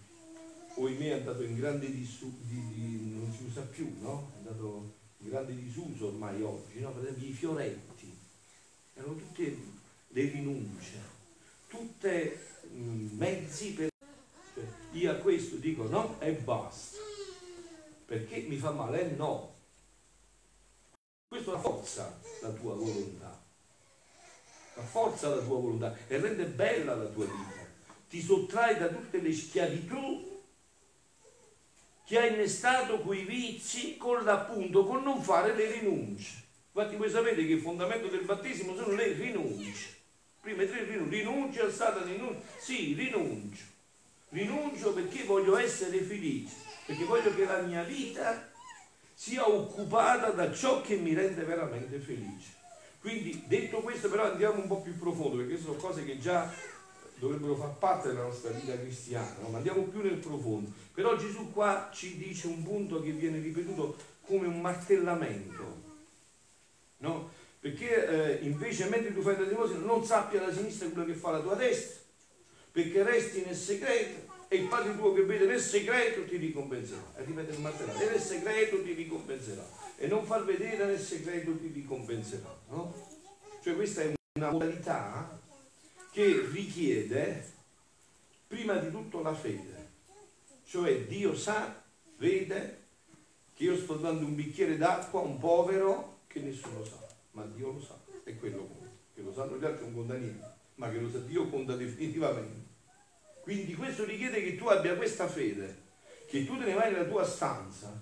ohimè 0.76 1.10
è 1.10 1.20
andato 1.20 1.44
in 1.44 1.58
grande 1.58 1.92
disuso, 1.92 2.34
di, 2.44 2.62
di, 2.74 3.14
non 3.14 3.30
si 3.34 3.44
usa 3.44 3.62
più, 3.62 3.94
no? 4.00 4.32
È 4.36 4.38
andato 4.38 4.94
in 5.18 5.30
grande 5.30 5.54
disuso 5.54 6.08
ormai 6.08 6.42
oggi, 6.42 6.80
no? 6.80 6.92
Per 6.92 7.04
esempio 7.04 7.28
i 7.28 7.34
fioretti, 7.34 8.18
erano 8.94 9.16
tutte 9.16 9.58
le 10.08 10.30
rinunce, 10.30 10.98
tutte 11.68 12.48
mh, 12.72 13.18
mezzi 13.18 13.74
per... 13.74 13.90
Cioè, 14.54 14.64
io 14.94 15.12
a 15.12 15.16
questo 15.16 15.58
dico 15.58 15.88
no 15.88 16.22
e 16.22 16.32
basta, 16.34 16.98
perché 18.06 18.46
mi 18.48 18.56
fa 18.56 18.72
male, 18.72 19.12
eh, 19.12 19.16
no. 19.16 19.51
Questo 21.32 21.54
rafforza 21.54 22.20
la 22.42 22.50
tua 22.50 22.74
volontà, 22.74 23.42
rafforza 24.74 25.30
la 25.30 25.42
tua 25.42 25.60
volontà 25.60 25.96
e 26.10 26.18
rende 26.18 26.44
bella 26.44 26.94
la 26.94 27.06
tua 27.06 27.24
vita, 27.24 27.66
ti 28.10 28.22
sottrae 28.22 28.78
da 28.78 28.90
tutte 28.90 29.22
le 29.22 29.32
schiavitù 29.32 30.42
che 32.04 32.20
ha 32.20 32.26
innestato 32.26 33.00
quei 33.00 33.24
vizi 33.24 33.96
con 33.96 34.26
l'appunto, 34.26 34.84
con 34.84 35.04
non 35.04 35.24
fare 35.24 35.56
le 35.56 35.72
rinunce. 35.72 36.44
Infatti 36.74 36.98
voi 36.98 37.10
sapete 37.10 37.46
che 37.46 37.54
il 37.54 37.62
fondamento 37.62 38.08
del 38.08 38.26
battesimo 38.26 38.76
sono 38.76 38.94
le 38.94 39.14
rinunce. 39.14 40.00
Prima 40.42 40.66
tre 40.66 40.84
rinunce, 40.84 41.16
rinuncio 41.16 41.64
al 41.64 41.72
Satana, 41.72 42.12
rinuncio. 42.12 42.42
Sì, 42.60 42.94
rinuncio. 42.94 43.64
Rinuncio 44.32 44.92
perché 44.92 45.24
voglio 45.24 45.56
essere 45.56 46.02
felice, 46.02 46.56
perché 46.86 47.06
voglio 47.06 47.34
che 47.34 47.46
la 47.46 47.62
mia 47.62 47.84
vita 47.84 48.51
sia 49.22 49.48
occupata 49.48 50.32
da 50.32 50.52
ciò 50.52 50.82
che 50.82 50.96
mi 50.96 51.14
rende 51.14 51.44
veramente 51.44 52.00
felice. 52.00 52.56
Quindi 53.00 53.44
detto 53.46 53.82
questo 53.82 54.10
però 54.10 54.32
andiamo 54.32 54.60
un 54.60 54.68
po' 54.68 54.82
più 54.82 54.98
profondo, 54.98 55.38
perché 55.38 55.62
sono 55.62 55.76
cose 55.76 56.04
che 56.04 56.18
già 56.18 56.52
dovrebbero 57.20 57.56
far 57.56 57.78
parte 57.78 58.08
della 58.08 58.24
nostra 58.24 58.50
vita 58.50 58.76
cristiana, 58.76 59.36
no? 59.42 59.50
ma 59.50 59.58
andiamo 59.58 59.84
più 59.84 60.02
nel 60.02 60.18
profondo. 60.18 60.72
Però 60.92 61.16
Gesù 61.18 61.52
qua 61.52 61.92
ci 61.94 62.18
dice 62.18 62.48
un 62.48 62.64
punto 62.64 63.00
che 63.00 63.12
viene 63.12 63.38
ripetuto 63.38 63.96
come 64.22 64.48
un 64.48 64.60
martellamento, 64.60 65.82
no? 66.98 67.30
Perché 67.60 68.40
eh, 68.40 68.44
invece 68.44 68.90
mentre 68.90 69.14
tu 69.14 69.22
fai 69.22 69.38
la 69.38 69.44
devozione 69.44 69.86
non 69.86 70.04
sappia 70.04 70.42
la 70.42 70.52
sinistra 70.52 70.88
quello 70.88 71.06
che 71.06 71.14
fa 71.14 71.30
la 71.30 71.42
tua 71.42 71.54
destra, 71.54 72.02
perché 72.72 73.04
resti 73.04 73.44
nel 73.46 73.56
segreto 73.56 74.31
e 74.54 74.58
il 74.58 74.68
Padre 74.68 74.98
tuo 74.98 75.14
che 75.14 75.24
vede 75.24 75.46
nel 75.46 75.62
segreto 75.62 76.26
ti 76.26 76.36
ricompenserà. 76.36 77.14
E 77.16 77.24
ripete 77.24 77.54
il 77.54 77.62
martellato, 77.62 78.02
e 78.02 78.10
nel 78.10 78.20
segreto 78.20 78.84
ti 78.84 78.92
ricompenserà. 78.92 79.66
E 79.96 80.08
non 80.08 80.26
far 80.26 80.44
vedere 80.44 80.84
nel 80.88 81.00
segreto 81.00 81.58
ti 81.58 81.68
ricompenserà. 81.68 82.60
No? 82.68 82.94
Cioè 83.64 83.76
questa 83.76 84.02
è 84.02 84.14
una 84.34 84.52
modalità 84.52 85.40
che 86.12 86.46
richiede 86.52 87.50
prima 88.46 88.76
di 88.76 88.92
tutto 88.92 89.22
la 89.22 89.34
fede, 89.34 89.90
cioè 90.66 91.06
Dio 91.06 91.34
sa, 91.34 91.82
vede 92.18 92.80
che 93.54 93.64
io 93.64 93.78
sto 93.78 93.96
dando 93.96 94.26
un 94.26 94.36
bicchiere 94.36 94.76
d'acqua 94.76 95.22
a 95.22 95.24
un 95.24 95.40
povero 95.40 96.24
che 96.28 96.42
nessuno 96.42 96.84
sa, 96.84 97.00
ma 97.32 97.46
Dio 97.46 97.72
lo 97.72 97.82
sa, 97.82 97.98
è 98.26 98.36
quello 98.36 98.66
conta, 98.66 98.92
che 99.14 99.22
lo 99.22 99.32
sanno 99.32 99.58
gli 99.58 99.64
altri 99.64 99.86
non 99.86 99.94
conta 99.94 100.16
niente, 100.16 100.46
ma 100.76 100.90
che 100.90 101.00
lo 101.00 101.10
sa 101.10 101.20
Dio 101.20 101.48
conta 101.48 101.78
definitivamente. 101.78 102.71
Quindi 103.52 103.76
questo 103.76 104.06
richiede 104.06 104.42
che 104.42 104.56
tu 104.56 104.68
abbia 104.68 104.96
questa 104.96 105.28
fede, 105.28 105.76
che 106.26 106.46
tu 106.46 106.58
te 106.58 106.64
ne 106.64 106.74
vai 106.74 106.94
nella 106.94 107.04
tua 107.04 107.26
stanza, 107.26 108.02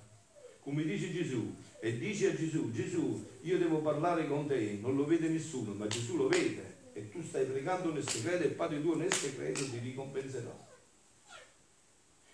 come 0.59 0.83
dice 0.83 1.11
Gesù, 1.11 1.55
e 1.79 1.97
dici 1.97 2.27
a 2.27 2.35
Gesù, 2.35 2.71
Gesù, 2.71 3.27
io 3.41 3.57
devo 3.57 3.79
parlare 3.79 4.27
con 4.27 4.45
te, 4.45 4.77
non 4.79 4.95
lo 4.95 5.05
vede 5.05 5.27
nessuno, 5.27 5.73
ma 5.73 5.87
Gesù 5.87 6.17
lo 6.17 6.27
vede 6.27 6.77
e 6.93 7.09
tu 7.09 7.23
stai 7.23 7.45
pregando 7.45 7.91
nel 7.91 8.07
segreto 8.07 8.43
e 8.43 8.47
il 8.47 8.53
Padre 8.53 8.79
tuo 8.79 8.95
nel 8.95 9.11
segreto 9.11 9.67
ti 9.67 9.79
ricompenserà. 9.79 10.67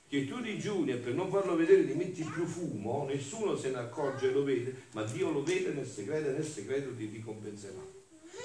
Che 0.10 0.28
tu 0.28 0.42
digiuni 0.42 0.92
e 0.92 0.98
per 0.98 1.14
non 1.14 1.30
farlo 1.30 1.56
vedere 1.56 1.88
ti 1.88 1.94
metti 1.94 2.22
più 2.22 2.46
fumo, 2.46 3.06
nessuno 3.06 3.56
se 3.56 3.70
ne 3.70 3.78
accorge 3.78 4.28
e 4.28 4.32
lo 4.34 4.44
vede, 4.44 4.76
ma 4.92 5.04
Dio 5.04 5.32
lo 5.32 5.42
vede 5.42 5.72
nel 5.72 5.88
segreto 5.88 6.32
e 6.32 6.34
nel 6.34 6.46
segreto 6.46 6.94
ti 6.94 7.06
ricompenserà. 7.06 7.82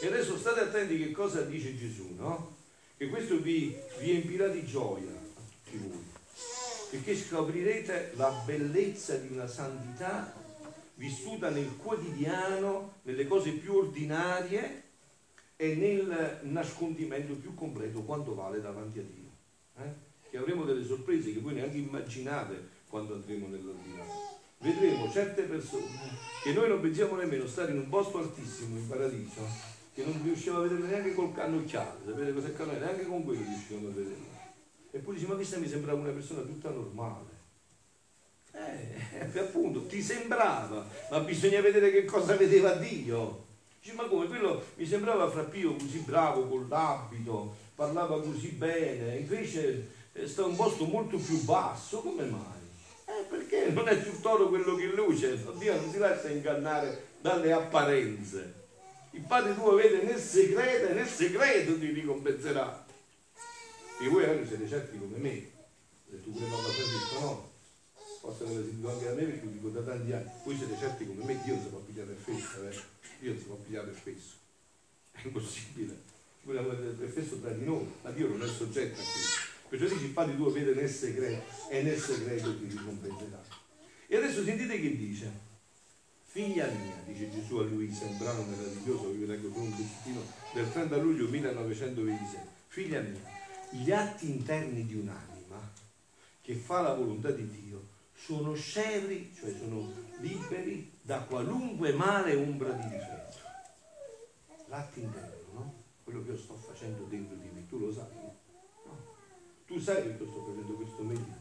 E 0.01 0.07
adesso 0.07 0.39
state 0.39 0.61
attenti 0.61 0.97
che 0.97 1.11
cosa 1.11 1.43
dice 1.43 1.77
Gesù, 1.77 2.15
no? 2.17 2.59
Che 3.01 3.09
questo 3.09 3.41
vi 3.41 3.75
riempirà 3.97 4.49
di 4.49 4.63
gioia 4.67 5.09
tutti 5.09 5.79
voi, 5.79 6.05
perché 6.91 7.17
scoprirete 7.17 8.13
la 8.17 8.29
bellezza 8.45 9.17
di 9.17 9.33
una 9.33 9.47
santità 9.47 10.35
vissuta 10.97 11.49
nel 11.49 11.79
quotidiano, 11.79 12.97
nelle 13.05 13.27
cose 13.27 13.53
più 13.53 13.77
ordinarie, 13.77 14.83
e 15.57 15.75
nel 15.77 16.41
nascondimento 16.43 17.33
più 17.37 17.55
completo 17.55 18.03
quanto 18.03 18.35
vale 18.35 18.61
davanti 18.61 18.99
a 18.99 19.03
Dio. 19.03 19.31
Eh? 19.79 20.29
Che 20.29 20.37
avremo 20.37 20.65
delle 20.65 20.85
sorprese 20.85 21.33
che 21.33 21.41
voi 21.41 21.55
neanche 21.55 21.79
immaginate 21.79 22.69
quando 22.87 23.15
andremo 23.15 23.47
nell'ordinato. 23.47 24.41
Vedremo 24.59 25.11
certe 25.11 25.45
persone 25.45 25.87
che 26.43 26.53
noi 26.53 26.69
non 26.69 26.83
pensiamo 26.83 27.17
nemmeno 27.17 27.47
stare 27.47 27.73
in 27.73 27.79
un 27.79 27.89
posto 27.89 28.19
altissimo 28.19 28.77
in 28.77 28.87
paradiso, 28.87 29.79
che 30.01 30.11
non 30.11 30.21
riusciamo 30.23 30.59
a 30.59 30.63
vedere 30.63 30.89
neanche 30.89 31.15
col 31.15 31.35
cannocchiale, 31.35 32.01
sapete 32.07 32.33
cos'è 32.33 32.49
il 32.49 32.57
cannocchiale? 32.57 32.85
Neanche 32.85 33.07
con 33.07 33.25
quello 33.25 33.43
riusciamo 33.43 33.89
a 33.89 33.93
vederlo. 33.93 34.39
Eppure 34.93 35.17
dice, 35.17 35.29
ma 35.29 35.35
questa 35.35 35.59
mi 35.59 35.69
sembrava 35.69 36.01
una 36.01 36.11
persona 36.11 36.41
tutta 36.41 36.71
normale. 36.71 37.39
Eh, 38.53 39.39
appunto, 39.39 39.87
ti 39.87 40.03
sembrava, 40.03 40.87
ma 41.11 41.21
bisogna 41.21 41.61
vedere 41.61 41.91
che 41.91 42.05
cosa 42.05 42.35
vedeva 42.35 42.73
Dio. 42.75 43.47
Dice, 43.81 43.95
ma 43.95 44.05
come 44.05 44.27
quello 44.27 44.63
mi 44.77 44.87
sembrava 44.87 45.31
Frappio 45.31 45.75
così 45.75 45.99
bravo 45.99 46.47
con 46.47 46.67
l'abito, 46.69 47.55
parlava 47.75 48.21
così 48.21 48.49
bene, 48.49 49.19
invece 49.19 49.89
eh, 50.13 50.27
sta 50.27 50.45
un 50.45 50.57
posto 50.57 50.85
molto 50.85 51.19
più 51.19 51.43
basso, 51.45 52.01
come 52.01 52.25
mai? 52.25 52.59
Eh, 53.07 53.25
perché 53.29 53.71
non 53.71 53.89
è 53.89 54.03
tutt'oro 54.03 54.49
quello 54.49 54.75
che 54.75 54.87
luce, 54.87 55.43
Dio 55.59 55.81
non 55.81 55.91
si 55.91 55.99
lascia 55.99 56.31
ingannare 56.31 57.09
dalle 57.21 57.53
apparenze. 57.53 58.60
Il 59.13 59.23
Padre 59.23 59.55
tuo 59.55 59.75
vede 59.75 60.03
nel 60.03 60.21
segreto 60.21 60.89
e 60.89 60.95
nel 60.95 61.09
segreto 61.09 61.79
ti 61.79 61.91
ricompenserà. 61.91 62.87
E 64.01 64.09
voi 64.09 64.25
anche 64.25 64.47
siete 64.47 64.69
certi 64.69 64.99
come 64.99 65.17
me, 65.19 65.51
se 66.09 66.23
tu 66.23 66.33
pure 66.33 66.47
non 66.49 66.63
l'hai 66.63 66.77
detto, 66.77 67.21
no? 67.21 67.53
Forse 68.21 68.45
l'avete 68.45 68.65
sentito 68.69 68.89
anche 68.91 69.05
da 69.05 69.15
me 69.15 69.23
perché 69.25 69.45
lo 69.45 69.51
dico 69.51 69.69
da 69.69 69.81
tanti 69.83 70.13
anni. 70.13 70.31
Voi 70.45 70.57
siete 70.57 70.77
certi 70.79 71.07
come 71.07 71.25
me, 71.25 71.41
Dio 71.43 71.55
non 71.55 71.63
si 71.63 71.69
può 71.69 71.79
pigliare 71.81 72.15
fesso, 72.15 72.69
eh? 72.69 72.81
Dio 73.19 73.37
si 73.37 73.45
può 73.45 73.57
pigliare 73.57 73.95
spesso, 73.95 74.35
è 75.13 75.21
impossibile. 75.25 76.09
Per 76.43 77.13
fesso 77.13 77.39
tra 77.41 77.51
di 77.51 77.65
noi, 77.65 77.87
ma 78.03 78.11
Dio 78.11 78.29
non 78.29 78.43
è 78.43 78.47
soggetto 78.47 79.01
a 79.01 79.05
questo. 79.05 79.49
Perciò 79.69 79.87
dice 79.87 80.05
il 80.07 80.13
Padre 80.13 80.37
tuo 80.37 80.51
vede 80.51 80.73
nel 80.75 80.89
segreto 80.89 81.43
e 81.69 81.83
nel 81.83 81.99
segreto 81.99 82.59
ti 82.59 82.67
ricompenserà. 82.69 83.45
E 84.07 84.17
adesso 84.17 84.43
sentite 84.45 84.81
che 84.81 84.97
dice. 84.97 85.49
Figlia 86.33 86.65
mia, 86.69 86.95
dice 87.07 87.29
Gesù 87.29 87.57
a 87.57 87.65
Luisa, 87.65 88.05
un 88.05 88.17
brano 88.17 88.45
meraviglioso 88.45 89.11
che 89.11 89.17
vi 89.17 89.27
leggo 89.27 89.49
con 89.49 89.63
un 89.63 89.75
pezzettino 89.75 90.23
del 90.55 90.71
30 90.71 90.97
luglio 90.99 91.27
1926. 91.27 92.41
Figlia 92.69 93.01
mia, 93.01 93.21
gli 93.71 93.91
atti 93.91 94.31
interni 94.31 94.87
di 94.87 94.95
un'anima 94.95 95.73
che 96.41 96.55
fa 96.55 96.83
la 96.83 96.95
volontà 96.95 97.33
di 97.33 97.49
Dio 97.49 97.85
sono 98.15 98.55
scevri, 98.55 99.35
cioè 99.35 99.53
sono 99.59 99.93
liberi 100.21 100.93
da 101.03 101.19
qualunque 101.23 101.93
male 101.95 102.37
ombra 102.37 102.71
di 102.75 102.89
difetto. 102.91 103.39
l'atto 104.67 105.01
interno, 105.01 105.53
no? 105.53 105.75
Quello 106.05 106.23
che 106.23 106.31
io 106.31 106.39
sto 106.39 106.55
facendo 106.55 107.07
dentro 107.09 107.35
di 107.35 107.49
me, 107.53 107.67
tu 107.67 107.81
lo 107.81 107.93
sai? 107.93 108.07
No. 108.85 108.97
Tu 109.67 109.81
sai 109.81 110.01
che 110.03 110.09
io 110.11 110.15
sto 110.15 110.45
facendo 110.47 110.75
questo 110.75 111.03
meglio? 111.03 111.39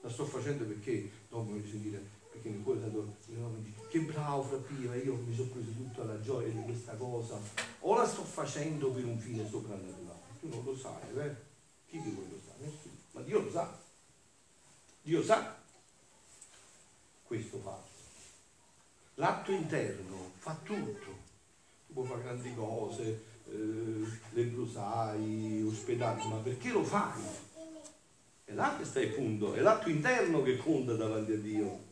La 0.00 0.08
sto 0.08 0.26
facendo 0.26 0.64
perché, 0.64 1.10
dopo 1.28 1.50
mi 1.50 1.68
sentire, 1.68 2.18
perché 2.30 2.48
mi 2.48 2.62
cuore 2.62 2.80
dato, 2.80 3.16
che 3.88 4.00
bravo 4.00 4.42
fra 4.42 4.56
Pio, 4.58 4.94
io 4.94 5.14
mi 5.16 5.34
sono 5.34 5.48
preso 5.48 5.70
tutta 5.72 6.04
la 6.04 6.20
gioia 6.20 6.48
di 6.48 6.62
questa 6.62 6.94
cosa, 6.94 7.38
o 7.80 7.94
la 7.96 8.06
sto 8.06 8.22
facendo 8.22 8.90
per 8.90 9.04
un 9.04 9.18
fine 9.18 9.48
soprannaturale? 9.48 10.18
Tu 10.40 10.48
non 10.48 10.64
lo 10.64 10.76
sai, 10.76 11.18
eh? 11.18 11.34
Chi 11.86 12.00
di 12.00 12.10
voi 12.10 12.28
lo 12.30 12.38
sa? 12.44 12.52
Nessuno, 12.58 12.94
ma 13.12 13.20
Dio 13.22 13.42
lo 13.42 13.50
sa. 13.50 13.78
Dio 15.02 15.22
sa 15.22 15.58
questo 17.24 17.58
fatto. 17.58 17.88
L'atto 19.14 19.50
interno 19.50 20.32
fa 20.38 20.58
tutto, 20.62 21.18
tu 21.86 21.92
puoi 21.92 22.06
fare 22.06 22.22
grandi 22.22 22.54
cose, 22.54 23.24
eh, 23.48 24.06
le 24.30 24.44
brusai, 24.44 25.62
ospedali, 25.62 26.28
ma 26.28 26.36
perché 26.36 26.70
lo 26.70 26.84
fai? 26.84 27.22
È 28.44 28.52
là 28.52 28.76
che 28.78 28.84
sta 28.84 29.00
il 29.00 29.12
punto, 29.14 29.54
è 29.54 29.60
l'atto 29.60 29.90
interno 29.90 30.42
che 30.42 30.56
conta 30.56 30.94
davanti 30.94 31.32
a 31.32 31.38
Dio. 31.38 31.88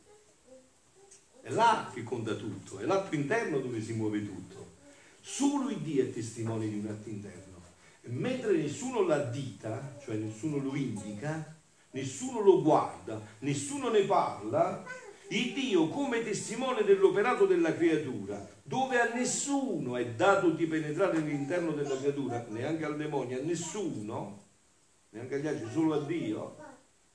È 1.49 1.53
là 1.53 1.91
che 1.95 2.03
conta 2.03 2.35
tutto, 2.35 2.79
è 2.79 2.85
l'atto 2.85 3.15
interno 3.15 3.59
dove 3.59 3.81
si 3.81 3.95
muove 3.95 4.23
tutto. 4.23 4.73
Solo 5.19 5.71
il 5.71 5.79
Dio 5.79 6.03
è 6.03 6.13
testimone 6.13 6.69
di 6.69 6.77
un 6.77 6.89
atto 6.89 7.09
interno. 7.09 7.63
E 8.03 8.11
mentre 8.11 8.55
nessuno 8.55 9.01
l'addita, 9.01 9.97
cioè 10.05 10.17
nessuno 10.17 10.59
lo 10.59 10.75
indica, 10.75 11.57
nessuno 11.93 12.43
lo 12.43 12.61
guarda, 12.61 13.19
nessuno 13.39 13.89
ne 13.89 14.03
parla, 14.03 14.85
il 15.29 15.55
Dio 15.55 15.89
come 15.89 16.23
testimone 16.23 16.85
dell'operato 16.85 17.47
della 17.47 17.75
creatura, 17.75 18.47
dove 18.63 19.01
a 19.01 19.15
nessuno 19.15 19.97
è 19.97 20.05
dato 20.05 20.51
di 20.51 20.67
penetrare 20.67 21.17
all'interno 21.17 21.73
della 21.73 21.97
creatura, 21.97 22.45
neanche 22.51 22.85
al 22.85 22.99
demonio, 22.99 23.39
a 23.39 23.43
nessuno, 23.43 24.43
neanche 25.09 25.37
agli 25.37 25.47
altri, 25.47 25.71
solo 25.73 25.95
a 25.95 26.05
Dio, 26.05 26.68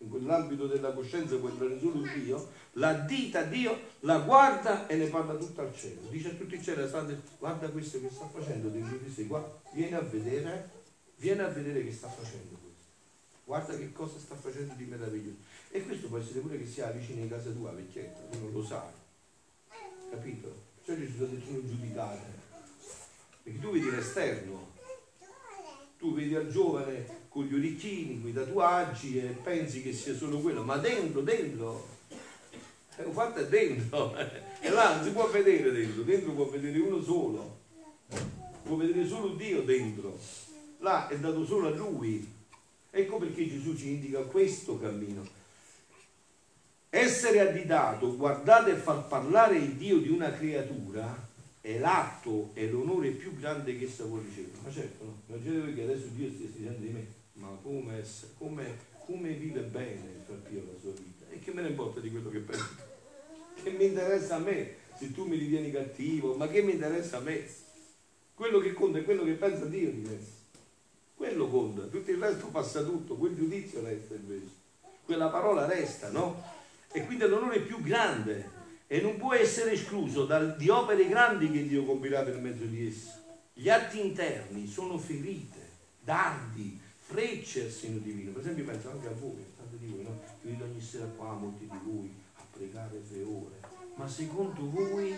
in 0.03 0.09
quell'ambito 0.09 0.67
della 0.67 0.91
coscienza 0.91 1.35
entrare 1.35 1.79
solo 1.79 2.01
Dio, 2.01 2.49
la 2.73 2.93
dita 2.93 3.43
Dio, 3.43 3.79
la 4.01 4.19
guarda 4.19 4.85
e 4.87 4.95
ne 4.95 5.07
parla 5.07 5.35
tutto 5.35 5.61
al 5.61 5.73
cielo. 5.73 6.01
Dice 6.09 6.31
a 6.31 6.33
tutti 6.33 6.55
i 6.55 6.61
cieli, 6.61 6.89
guarda 7.39 7.69
questo 7.69 8.01
che 8.01 8.09
sta 8.09 8.27
facendo 8.27 8.67
dentro 8.69 8.97
di 8.97 9.11
sé, 9.11 9.25
qua, 9.27 9.61
vieni 9.71 9.93
a 9.93 10.01
vedere, 10.01 10.69
vieni 11.15 11.39
a 11.39 11.47
vedere 11.47 11.83
che 11.83 11.93
sta 11.93 12.09
facendo 12.09 12.57
questo. 12.61 12.91
Guarda 13.45 13.77
che 13.77 13.91
cosa 13.93 14.19
sta 14.19 14.35
facendo 14.35 14.73
di 14.75 14.85
meraviglioso. 14.85 15.37
E 15.71 15.83
questo 15.83 16.07
può 16.07 16.17
essere 16.17 16.41
pure 16.41 16.57
che 16.57 16.67
sia 16.67 16.91
vicino 16.91 17.21
in 17.21 17.29
casa 17.29 17.49
tua, 17.51 17.71
vecchietta, 17.71 18.19
tu 18.29 18.39
non 18.39 18.51
lo 18.51 18.63
sai. 18.63 18.91
Capito? 20.11 20.71
Cioè 20.83 20.97
ci 20.97 21.15
sono 21.15 21.65
giudicate. 21.65 22.41
Perché 23.41 23.59
tu 23.59 23.71
vedi 23.71 23.89
l'esterno, 23.89 24.71
tu 26.03 26.13
vedi 26.13 26.35
al 26.35 26.49
giovane 26.51 27.21
con 27.29 27.45
gli 27.45 27.53
orecchini, 27.53 28.19
con 28.19 28.29
i 28.29 28.33
tatuaggi 28.33 29.19
e 29.19 29.37
pensi 29.41 29.81
che 29.81 29.93
sia 29.93 30.13
solo 30.13 30.39
quello, 30.39 30.61
ma 30.61 30.75
dentro, 30.75 31.21
dentro, 31.21 31.87
è 32.93 33.03
fatto 33.03 33.39
è 33.39 33.47
dentro, 33.47 34.13
e 34.59 34.69
là 34.69 34.95
non 34.95 35.05
si 35.05 35.11
può 35.11 35.29
vedere 35.29 35.71
dentro, 35.71 36.01
dentro 36.03 36.33
può 36.33 36.49
vedere 36.49 36.77
uno 36.79 37.01
solo, 37.01 37.59
può 38.63 38.75
vedere 38.75 39.07
solo 39.07 39.29
Dio 39.35 39.61
dentro, 39.61 40.19
là 40.79 41.07
è 41.07 41.17
dato 41.17 41.45
solo 41.45 41.67
a 41.67 41.71
Lui. 41.71 42.29
Ecco 42.91 43.17
perché 43.17 43.47
Gesù 43.47 43.73
ci 43.77 43.91
indica 43.91 44.19
questo 44.23 44.77
cammino. 44.77 45.25
Essere 46.89 47.39
additato, 47.39 48.17
guardate 48.17 48.71
e 48.71 48.75
far 48.75 49.07
parlare 49.07 49.55
il 49.55 49.75
Dio 49.75 49.99
di 49.99 50.09
una 50.09 50.33
creatura 50.33 51.22
è 51.63 51.77
l'atto 51.79 52.49
e 52.55 52.69
l'onore 52.69 53.11
più 53.11 53.39
grande 53.39 53.77
che 53.77 53.85
essa 53.85 54.03
può 54.03 54.17
ricevere. 54.17 54.57
Ma 54.61 54.69
certo, 54.69 55.05
no? 55.05 55.21
immaginate 55.27 55.73
che 55.73 55.83
adesso 55.83 56.07
Dio 56.07 56.29
stia 56.29 56.47
dicendo 56.47 56.79
di 56.85 56.89
me, 56.89 57.07
ma 57.33 57.57
come, 57.61 58.03
come, 58.37 58.77
come 59.05 59.31
vive 59.31 59.61
bene 59.61 60.23
fra 60.25 60.35
Pio 60.35 60.61
la 60.69 60.77
sua 60.77 60.91
vita? 60.91 61.25
E 61.29 61.39
che 61.39 61.53
me 61.53 61.61
ne 61.61 61.69
importa 61.69 62.01
di 62.01 62.11
quello 62.11 62.29
che 62.29 62.39
pensa? 62.39 62.91
Che 63.63 63.69
mi 63.69 63.85
interessa 63.85 64.35
a 64.35 64.39
me 64.39 64.75
se 64.97 65.13
tu 65.13 65.25
mi 65.25 65.37
ritieni 65.37 65.71
cattivo, 65.71 66.35
ma 66.35 66.49
che 66.49 66.61
mi 66.61 66.73
interessa 66.73 67.19
a 67.19 67.21
me? 67.21 67.47
Quello 68.33 68.59
che 68.59 68.73
conta 68.73 68.97
è 68.97 69.05
quello 69.05 69.23
che 69.23 69.31
pensa 69.31 69.63
Dio 69.63 69.89
di 69.89 70.01
me. 70.01 70.19
Quello 71.15 71.47
conta, 71.47 71.83
tutto 71.83 72.11
il 72.11 72.17
resto 72.17 72.47
passa 72.47 72.83
tutto, 72.83 73.15
quel 73.15 73.37
giudizio 73.37 73.81
resta 73.81 74.15
invece. 74.15 74.51
Quella 75.05 75.29
parola 75.29 75.65
resta, 75.65 76.09
no? 76.09 76.43
E 76.91 77.05
quindi 77.05 77.25
l'onore 77.25 77.61
più 77.61 77.81
grande 77.81 78.62
e 78.93 79.01
non 79.01 79.17
può 79.17 79.33
essere 79.33 79.71
escluso 79.71 80.25
dal, 80.25 80.55
di 80.55 80.69
opere 80.69 81.07
grandi 81.07 81.49
che 81.49 81.67
Dio 81.67 81.83
compirà 81.83 82.21
per 82.21 82.37
mezzo 82.37 82.63
di 82.65 82.85
essa. 82.85 83.19
Gli 83.51 83.67
atti 83.67 83.99
interni 83.99 84.67
sono 84.67 84.99
ferite, 84.99 85.67
dardi, 85.99 86.79
frecce 86.99 87.63
al 87.63 87.71
seno 87.71 87.97
divino. 87.97 88.29
Per 88.29 88.41
esempio 88.41 88.65
penso 88.65 88.91
anche 88.91 89.07
a 89.07 89.13
voi, 89.19 89.43
tanti 89.57 89.79
di 89.79 89.87
voi, 89.87 90.03
no? 90.03 90.21
Io 90.43 90.51
vedo 90.51 90.65
ogni 90.65 90.79
sera 90.79 91.07
qua 91.07 91.33
molti 91.33 91.67
di 91.67 91.79
voi 91.83 92.13
a 92.35 92.43
pregare 92.51 93.01
tre 93.09 93.23
ore. 93.23 93.61
Ma 93.95 94.07
secondo 94.07 94.69
voi 94.69 95.15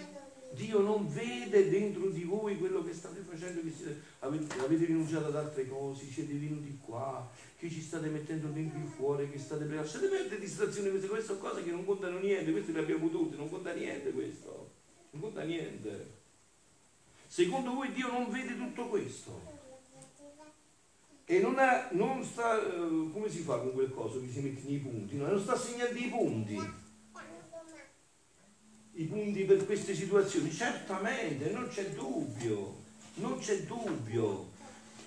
Dio 0.54 0.80
non 0.80 1.12
vede 1.12 1.70
dentro 1.70 2.08
di 2.08 2.24
voi 2.24 2.58
quello 2.58 2.82
che 2.82 2.94
state 2.94 3.20
facendo, 3.28 3.62
che 3.62 3.74
siete, 3.76 4.02
avete, 4.20 4.58
avete, 4.58 4.86
rinunciato 4.86 5.26
ad 5.26 5.36
altre 5.36 5.68
cose, 5.68 6.06
siete 6.06 6.34
venuti 6.34 6.80
qua, 6.82 7.30
che 7.58 7.70
ci 7.70 7.82
state 7.82 8.08
mettendo 8.08 8.48
dentro 8.48 8.80
il 8.80 8.92
cuore, 8.96 9.30
che 9.30 9.40
state 9.40 9.64
pregando. 9.66 9.84
Lasciate 9.84 10.08
perdere 10.08 10.40
distrazioni, 10.40 10.90
queste, 10.90 11.08
queste 11.08 11.28
sono 11.28 11.40
cose 11.40 11.64
che 11.64 11.72
non 11.72 11.86
contano 11.86 12.20
niente, 12.20 12.52
queste 12.52 12.72
le 12.72 12.80
abbiamo 12.80 13.10
tutte, 13.10 13.38
non 13.38 13.50
conta 13.50 13.74
niente 13.74 14.12
questo, 14.12 14.72
non 15.12 15.22
conta 15.22 15.44
niente. 15.44 16.14
Secondo 17.28 17.74
voi 17.74 17.92
Dio 17.92 18.12
non 18.12 18.30
vede 18.30 18.56
tutto 18.56 18.88
questo? 18.88 19.54
E 21.28 21.40
non, 21.40 21.58
ha, 21.58 21.90
non 21.92 22.24
sta, 22.24 22.62
eh, 22.62 23.10
come 23.12 23.30
si 23.30 23.40
fa 23.40 23.58
con 23.58 23.74
quel 23.74 23.92
coso 23.92 24.22
che 24.22 24.30
si 24.30 24.42
mettono 24.42 24.76
i 24.76 24.78
punti? 24.78 25.16
No? 25.16 25.28
Non 25.28 25.42
sta 25.42 25.58
segnando 25.58 25.98
i 25.98 26.08
punti 26.08 26.84
i 28.98 29.04
punti 29.06 29.44
per 29.44 29.66
queste 29.66 29.94
situazioni? 29.94 30.52
Certamente, 30.52 31.50
non 31.52 31.68
c'è 31.68 31.90
dubbio, 31.90 32.76
non 33.16 33.38
c'è 33.40 33.64
dubbio. 33.64 34.54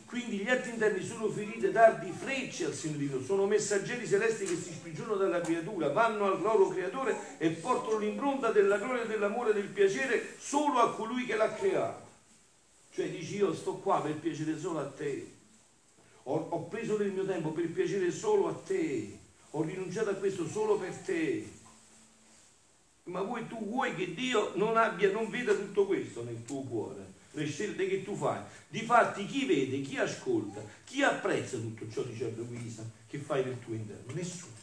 Quindi 0.09 0.38
gli 0.38 0.49
atti 0.49 0.71
interni 0.71 1.05
sono 1.05 1.29
ferite 1.29 1.71
dardi 1.71 2.11
frecce 2.11 2.64
al 2.64 2.73
di 2.73 3.09
Dio, 3.09 3.23
sono 3.23 3.44
messaggeri 3.44 4.09
celesti 4.09 4.47
che 4.47 4.57
si 4.57 4.73
sprigionano 4.73 5.16
dalla 5.16 5.42
creatura, 5.42 5.92
vanno 5.92 6.25
al 6.25 6.40
loro 6.40 6.68
creatore 6.68 7.37
e 7.37 7.51
portano 7.51 7.99
l'impronta 7.99 8.51
della 8.51 8.79
gloria, 8.79 9.05
dell'amore, 9.05 9.53
del 9.53 9.66
piacere 9.66 10.37
solo 10.38 10.79
a 10.79 10.94
colui 10.94 11.27
che 11.27 11.37
l'ha 11.37 11.53
creato. 11.53 12.07
Cioè 12.94 13.11
dici 13.11 13.37
io 13.37 13.53
sto 13.53 13.75
qua 13.75 14.01
per 14.01 14.14
piacere 14.14 14.59
solo 14.59 14.79
a 14.79 14.87
te, 14.87 15.31
ho, 16.23 16.47
ho 16.49 16.62
preso 16.68 16.97
del 16.97 17.12
mio 17.12 17.27
tempo 17.27 17.51
per 17.51 17.68
piacere 17.71 18.11
solo 18.11 18.49
a 18.49 18.55
te, 18.55 19.18
ho 19.51 19.62
rinunciato 19.62 20.09
a 20.09 20.14
questo 20.14 20.49
solo 20.49 20.79
per 20.79 20.94
te. 20.94 21.47
Ma 23.05 23.21
vuoi, 23.21 23.47
tu 23.47 23.62
vuoi 23.62 23.94
che 23.94 24.14
Dio 24.14 24.53
non, 24.55 24.79
abbia, 24.79 25.11
non 25.11 25.29
veda 25.29 25.53
tutto 25.53 25.85
questo 25.85 26.25
nel 26.25 26.42
tuo 26.47 26.62
cuore, 26.62 27.08
le 27.38 27.46
scelte 27.46 27.87
che 27.87 28.03
tu 28.03 28.14
fai. 28.14 28.40
Difatti 28.68 29.24
chi 29.27 29.46
vede, 29.46 29.81
chi 29.81 29.96
ascolta, 29.96 30.62
chi 30.85 31.03
apprezza 31.03 31.57
tutto 31.57 31.88
ciò, 31.90 32.03
dice 32.03 32.33
Luisa, 32.37 32.85
che 33.07 33.18
fai 33.18 33.44
nel 33.44 33.59
tuo 33.59 33.74
interno? 33.74 34.12
Nessuno. 34.12 34.57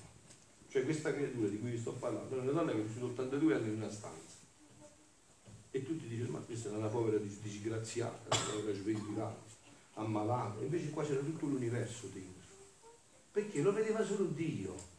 Cioè 0.69 0.83
questa 0.83 1.13
creatura 1.13 1.47
di 1.47 1.59
cui 1.59 1.71
vi 1.71 1.79
sto 1.79 1.93
parlando 1.93 2.38
è 2.38 2.41
una 2.41 2.51
donna 2.51 2.71
che 2.71 2.79
ha 2.79 2.83
vissuto 2.83 3.05
82 3.05 3.53
anni 3.55 3.67
in 3.69 3.75
una 3.75 3.89
stanza. 3.89 4.35
E 5.71 5.83
tutti 5.83 6.07
dicono, 6.07 6.31
ma 6.31 6.39
questa 6.39 6.69
è 6.69 6.71
una 6.73 6.88
povera 6.88 7.17
disgraziata, 7.17 8.35
una 8.35 8.51
povera 8.51 8.77
sventurata, 8.77 9.43
ammalata. 9.93 10.61
Invece 10.61 10.89
qua 10.89 11.05
c'era 11.05 11.21
tutto 11.21 11.45
l'universo 11.45 12.09
dentro. 12.13 12.33
Perché 13.31 13.61
lo 13.61 13.73
vedeva 13.73 14.05
solo 14.05 14.25
Dio 14.25 14.93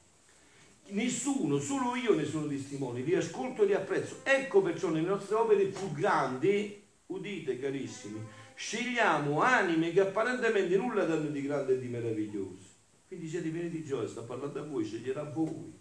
nessuno, 0.88 1.58
solo 1.58 1.96
io 1.96 2.14
ne 2.14 2.24
sono 2.24 2.46
testimone, 2.46 3.00
li 3.00 3.14
ascolto 3.14 3.62
e 3.62 3.66
li 3.66 3.74
apprezzo. 3.74 4.20
Ecco 4.22 4.62
perciò 4.62 4.88
nelle 4.88 5.08
nostre 5.08 5.34
opere 5.34 5.64
più 5.64 5.92
grandi, 5.92 6.82
udite 7.06 7.58
carissimi, 7.58 8.20
scegliamo 8.54 9.40
anime 9.40 9.92
che 9.92 10.00
apparentemente 10.00 10.76
nulla 10.76 11.04
danno 11.04 11.28
di 11.28 11.42
grande 11.42 11.74
e 11.74 11.78
di 11.78 11.88
meraviglioso. 11.88 12.74
Quindi 13.06 13.28
siete 13.28 13.48
pieni 13.48 13.70
di 13.70 13.84
gioia, 13.84 14.08
sta 14.08 14.22
parlando 14.22 14.60
a 14.60 14.64
voi, 14.64 14.84
sceglierà 14.84 15.22
voi. 15.24 15.72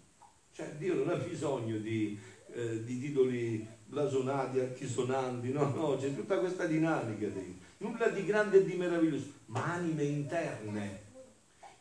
Cioè 0.52 0.74
Dio 0.78 0.94
non 0.94 1.08
ha 1.08 1.16
bisogno 1.16 1.78
di, 1.78 2.18
eh, 2.52 2.84
di 2.84 3.00
titoli 3.00 3.66
blasonati, 3.84 4.60
archisonanti, 4.60 5.52
no, 5.52 5.68
no, 5.74 5.96
c'è 5.96 6.14
tutta 6.14 6.38
questa 6.38 6.66
dinamica 6.66 7.26
dentro. 7.26 7.64
Nulla 7.78 8.08
di 8.08 8.24
grande 8.24 8.58
e 8.58 8.64
di 8.64 8.74
meraviglioso, 8.74 9.32
ma 9.46 9.74
anime 9.74 10.04
interne 10.04 11.04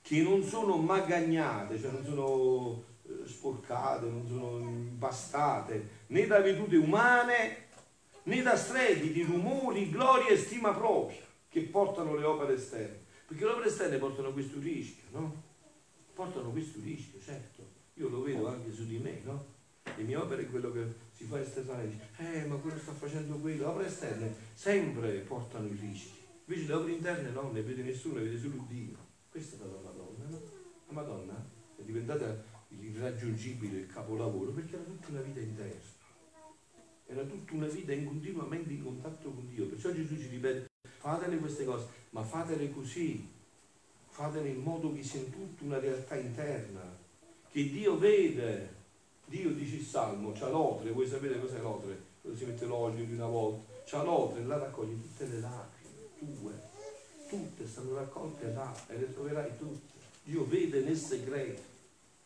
che 0.02 0.22
non 0.22 0.44
sono 0.44 0.78
magagnate, 0.78 1.80
cioè 1.80 1.92
non 1.92 2.04
sono 2.04 2.84
sporcate, 3.26 4.08
non 4.08 4.28
sono 4.28 4.60
impastate 4.60 5.90
né 6.08 6.28
da 6.28 6.40
vedute 6.40 6.76
umane 6.76 7.64
né 8.26 8.42
da 8.42 8.56
strepiti, 8.56 9.24
rumori, 9.24 9.90
gloria 9.90 10.30
e 10.30 10.38
stima 10.38 10.74
propria 10.74 11.22
che 11.50 11.62
portano 11.62 12.16
le 12.16 12.26
opere 12.26 12.54
esterne. 12.54 13.04
Perché 13.26 13.44
le 13.44 13.52
opere 13.52 13.68
esterne 13.68 13.98
portano 13.98 14.34
questo 14.34 14.60
rischio, 14.60 15.04
no? 15.12 15.44
Portano 16.14 16.52
questo 16.52 16.80
rischio, 16.82 17.20
certo. 17.22 17.64
Io 17.96 18.10
lo 18.10 18.22
vedo 18.22 18.48
anche 18.48 18.72
su 18.72 18.86
di 18.86 18.98
me, 18.98 19.22
no? 19.24 19.54
Le 19.96 20.04
mie 20.04 20.16
opere, 20.16 20.46
quello 20.48 20.72
che 20.72 20.86
si 21.12 21.26
fa 21.26 21.40
esternale, 21.40 21.88
dice, 21.88 22.10
eh 22.18 22.46
ma 22.46 22.56
quello 22.56 22.78
sta 22.78 22.92
facendo 22.92 23.38
quello, 23.38 23.64
le 23.64 23.66
opere 23.66 23.88
esterne 23.88 24.36
sempre 24.54 25.20
portano 25.20 25.68
i 25.68 25.78
rischi, 25.80 26.20
invece 26.46 26.68
le 26.68 26.74
opere 26.74 26.92
interne 26.94 27.30
no, 27.30 27.52
ne 27.52 27.62
vede 27.62 27.84
nessuno, 27.84 28.16
ne 28.16 28.24
vede 28.24 28.40
solo 28.40 28.66
Dio. 28.68 28.98
Questa 29.30 29.56
è 29.56 29.60
la 29.60 29.80
Madonna, 29.82 30.26
no? 30.28 30.42
La 30.88 30.94
Madonna 30.94 31.50
è 31.78 31.82
diventata 31.84 32.44
irraggiungibile 32.70 33.80
il 33.80 33.88
capolavoro 33.88 34.52
perché 34.52 34.76
era 34.76 34.84
tutta 34.84 35.12
una 35.12 35.22
vita 35.22 35.40
interna 35.40 35.95
era 37.08 37.24
tutta 37.24 37.54
una 37.54 37.68
vita 37.68 37.94
in 37.94 38.06
continuamente 38.06 38.74
in 38.74 38.84
contatto 38.84 39.30
con 39.30 39.48
Dio. 39.54 39.66
Perciò 39.66 39.92
Gesù 39.92 40.18
ci 40.18 40.28
ripete, 40.28 40.70
fatele 40.98 41.38
queste 41.38 41.66
cose, 41.66 41.86
ma 42.12 42.24
fatele 42.24 42.72
così, 42.72 43.28
fatele 44.10 44.50
in 44.50 44.62
modo 44.62 44.92
che 44.94 45.04
sia 45.04 45.22
tutta 45.22 45.64
una 45.64 45.80
realtà 45.80 46.16
interna, 46.16 46.98
che 47.52 47.70
Dio 47.70 47.98
vede. 47.98 48.74
Dio 49.26 49.52
dice 49.52 49.78
il 49.78 49.86
Salmo, 49.86 50.32
c'ha 50.34 50.50
l'otre, 50.50 50.92
voi 50.92 51.08
sapete 51.08 51.40
cos'è 51.40 51.60
l'otre? 51.60 52.14
Quando 52.22 52.38
si 52.38 52.46
mette 52.46 52.66
l'olio 52.66 53.06
di 53.06 53.14
una 53.14 53.28
volta, 53.28 53.74
c'ha 53.86 54.04
l'otre 54.04 54.44
là 54.44 54.58
raccoglie 54.58 55.02
tutte 55.02 55.26
le 55.28 55.40
lacrime 55.40 56.38
tue, 56.40 56.54
tutte 57.30 57.68
stanno 57.68 57.96
raccolte 57.96 58.52
là 58.52 58.76
e 58.88 58.98
le 58.98 59.14
troverai 59.14 59.58
tutte. 59.58 59.94
Dio 60.24 60.46
vede 60.46 60.82
nel 60.82 60.98
segreto, 60.98 61.62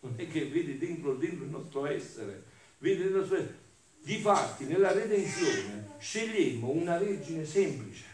non 0.02 0.14
è 0.18 0.28
che 0.28 0.46
vede 0.48 0.78
dentro, 0.78 1.16
dentro 1.16 1.44
il 1.46 1.52
nostro 1.52 1.86
essere, 1.86 2.44
vede 2.80 3.06
nel 3.06 3.14
nostro 3.14 3.38
essere 3.38 3.68
Difatti, 4.02 4.66
nella 4.66 4.92
redenzione 4.92 5.96
scegliemmo 6.00 6.70
una 6.70 6.98
vergine 6.98 7.46
semplice, 7.46 8.06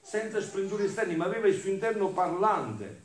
senza 0.00 0.40
splendori 0.40 0.84
esterni, 0.84 1.16
ma 1.16 1.26
aveva 1.26 1.46
il 1.46 1.58
suo 1.58 1.70
interno 1.70 2.10
parlante, 2.10 3.04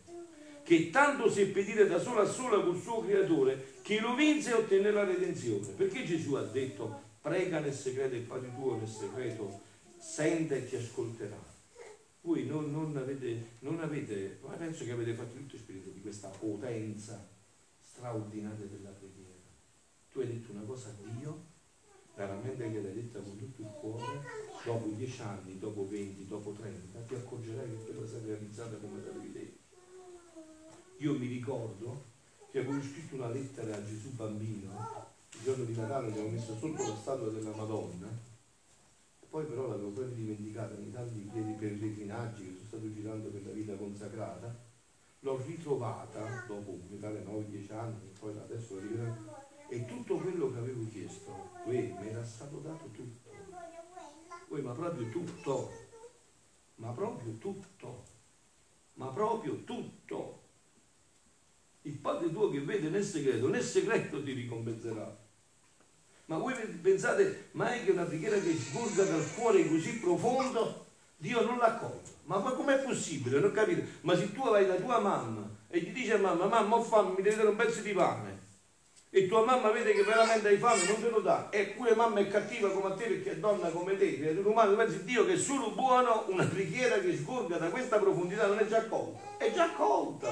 che 0.64 0.90
tanto 0.90 1.30
seppe 1.30 1.64
dire 1.64 1.88
da 1.88 2.00
sola 2.00 2.22
a 2.22 2.26
sola 2.26 2.64
col 2.64 2.80
suo 2.80 3.02
creatore, 3.02 3.80
che 3.82 4.00
lo 4.00 4.16
vinse 4.16 4.52
e 4.52 4.54
ottenne 4.54 4.92
la 4.92 5.04
redenzione. 5.04 5.68
Perché 5.76 6.06
Gesù 6.06 6.36
ha 6.36 6.44
detto, 6.44 7.02
prega 7.22 7.60
nel 7.60 7.74
segreto 7.74 8.16
il 8.16 8.22
Padre 8.22 8.54
tuo 8.56 8.78
nel 8.78 8.88
segreto, 8.88 9.60
sente 9.98 10.58
e 10.58 10.70
ti 10.70 10.76
ascolterà. 10.76 11.50
Voi 12.22 12.46
non, 12.46 12.72
non, 12.72 12.96
avete, 12.98 13.58
non 13.60 13.80
avete, 13.80 14.40
ma 14.44 14.54
penso 14.54 14.86
che 14.86 14.92
avete 14.92 15.14
fatto 15.14 15.36
tutto 15.36 15.58
spirito 15.58 15.90
di 15.90 16.02
questa 16.02 16.30
potenza 16.30 17.28
straordinaria 17.82 18.66
della 18.66 18.90
preghiera. 18.90 19.30
Tu 20.12 20.20
hai 20.20 20.28
detto 20.28 20.52
una 20.52 20.62
cosa 20.62 20.90
a 20.90 20.94
Dio, 21.18 21.46
veramente 22.16 22.70
gliel'hai 22.70 22.94
detta 22.94 23.20
con 23.20 23.38
tutto 23.38 23.62
il 23.62 23.70
cuore, 23.80 24.22
dopo 24.64 24.88
10 24.88 25.22
anni, 25.22 25.60
dopo 25.60 25.88
20, 25.88 26.28
dopo 26.28 26.52
30, 26.52 27.00
ti 27.08 27.16
accorgerai 27.16 27.70
che 27.70 27.94
quella 27.94 28.18
è 28.18 28.26
realizzata 28.26 28.76
come 28.78 29.04
l'avevi 29.04 29.32
detto. 29.32 29.60
Io 30.98 31.18
mi 31.18 31.28
ricordo 31.28 32.10
che 32.52 32.60
avevo 32.60 32.82
scritto 32.82 33.16
una 33.16 33.30
lettera 33.30 33.76
a 33.76 33.86
Gesù 33.86 34.10
bambino, 34.10 34.70
il 35.34 35.44
giorno 35.44 35.64
di 35.64 35.76
Natale 35.76 36.10
l'avevo 36.10 36.30
messa 36.30 36.56
sotto 36.58 36.88
la 36.88 36.96
statua 36.96 37.30
della 37.30 37.56
Madonna, 37.56 38.30
poi 39.30 39.46
però 39.46 39.68
l'avevo 39.68 39.92
proprio 39.92 40.14
dimenticata 40.14 40.76
nei 40.76 40.92
tanti 40.92 41.20
pellegrinaggi 41.58 42.44
che 42.44 42.52
sono 42.52 42.68
stato 42.68 42.94
girando 42.94 43.30
per 43.30 43.46
la 43.46 43.52
vita 43.54 43.74
consacrata, 43.76 44.54
l'ho 45.20 45.42
ritrovata 45.46 46.44
dopo 46.48 46.78
mi 46.90 46.98
pare 46.98 47.24
9-10 47.24 47.74
anni, 47.74 48.12
poi 48.20 48.38
adesso 48.38 48.76
la 48.76 48.82
rivedo 48.82 49.41
e 49.72 49.86
tutto 49.86 50.18
quello 50.18 50.52
che 50.52 50.58
avevo 50.58 50.86
chiesto, 50.90 51.50
uè, 51.64 51.96
mi 51.98 52.10
era 52.10 52.26
stato 52.26 52.58
dato 52.58 52.90
tutto. 52.92 53.30
Uè, 54.50 54.60
ma 54.60 54.74
proprio 54.74 55.08
tutto. 55.10 55.72
Ma 56.76 56.90
proprio 56.90 57.38
tutto. 57.38 58.04
Ma 58.96 59.08
proprio 59.08 59.64
tutto. 59.64 60.40
Il 61.84 61.96
Padre 62.00 62.30
tuo 62.32 62.50
che 62.50 62.60
vede 62.60 62.90
nel 62.90 63.06
segreto, 63.06 63.48
nel 63.48 63.64
segreto 63.64 64.22
ti 64.22 64.34
ricompenserà. 64.34 65.18
Ma 66.26 66.38
voi 66.38 66.54
pensate 66.54 67.48
mai 67.52 67.86
che 67.86 67.92
una 67.92 68.04
preghiera 68.04 68.38
che 68.40 68.54
sgorga 68.54 69.06
dal 69.06 69.34
cuore 69.36 69.70
così 69.70 70.00
profondo, 70.00 70.88
Dio 71.16 71.46
non 71.46 71.58
l'accoglie? 71.58 72.20
Ma, 72.26 72.40
ma 72.40 72.52
com'è 72.52 72.80
possibile? 72.80 73.40
Non 73.40 73.54
capite? 73.54 74.00
Ma 74.02 74.18
se 74.18 74.34
tu 74.34 74.42
vai 74.42 74.68
da 74.68 74.76
tua 74.76 75.00
mamma 75.00 75.50
e 75.70 75.80
gli 75.80 75.94
dici 75.94 76.12
a 76.12 76.18
mamma, 76.18 76.48
mamma, 76.48 76.76
ho 76.76 76.84
fame, 76.84 77.16
mi 77.16 77.22
devi 77.22 77.38
dare 77.38 77.48
un 77.48 77.56
pezzo 77.56 77.82
di 77.82 77.94
pane, 77.94 78.41
e 79.14 79.28
tua 79.28 79.44
mamma 79.44 79.72
vede 79.72 79.92
che 79.92 80.04
veramente 80.04 80.48
hai 80.48 80.58
fame 80.58 80.86
non 80.86 81.02
te 81.02 81.10
lo 81.10 81.20
dà. 81.20 81.50
E 81.50 81.66
pure 81.76 81.94
mamma 81.96 82.22
è 82.22 82.30
cattiva 82.30 82.72
come 82.72 82.94
a 82.94 82.96
te 82.96 83.04
perché 83.04 83.32
è 83.32 83.38
donna 83.38 83.68
come 83.68 83.98
te. 83.98 84.18
Creatura 84.18 84.50
umana 84.50 84.76
pensi 84.76 85.04
Dio 85.04 85.26
che 85.26 85.34
è 85.34 85.38
solo 85.38 85.72
buono 85.72 86.24
una 86.30 86.46
preghiera 86.46 86.98
che 87.00 87.18
sgorga 87.18 87.58
da 87.58 87.70
questa 87.70 88.00
profondità 88.00 88.48
non 88.48 88.60
è 88.60 88.66
già 88.66 88.78
accolta 88.78 89.20
è 89.38 89.52
già 89.52 89.66
accolta 89.66 90.30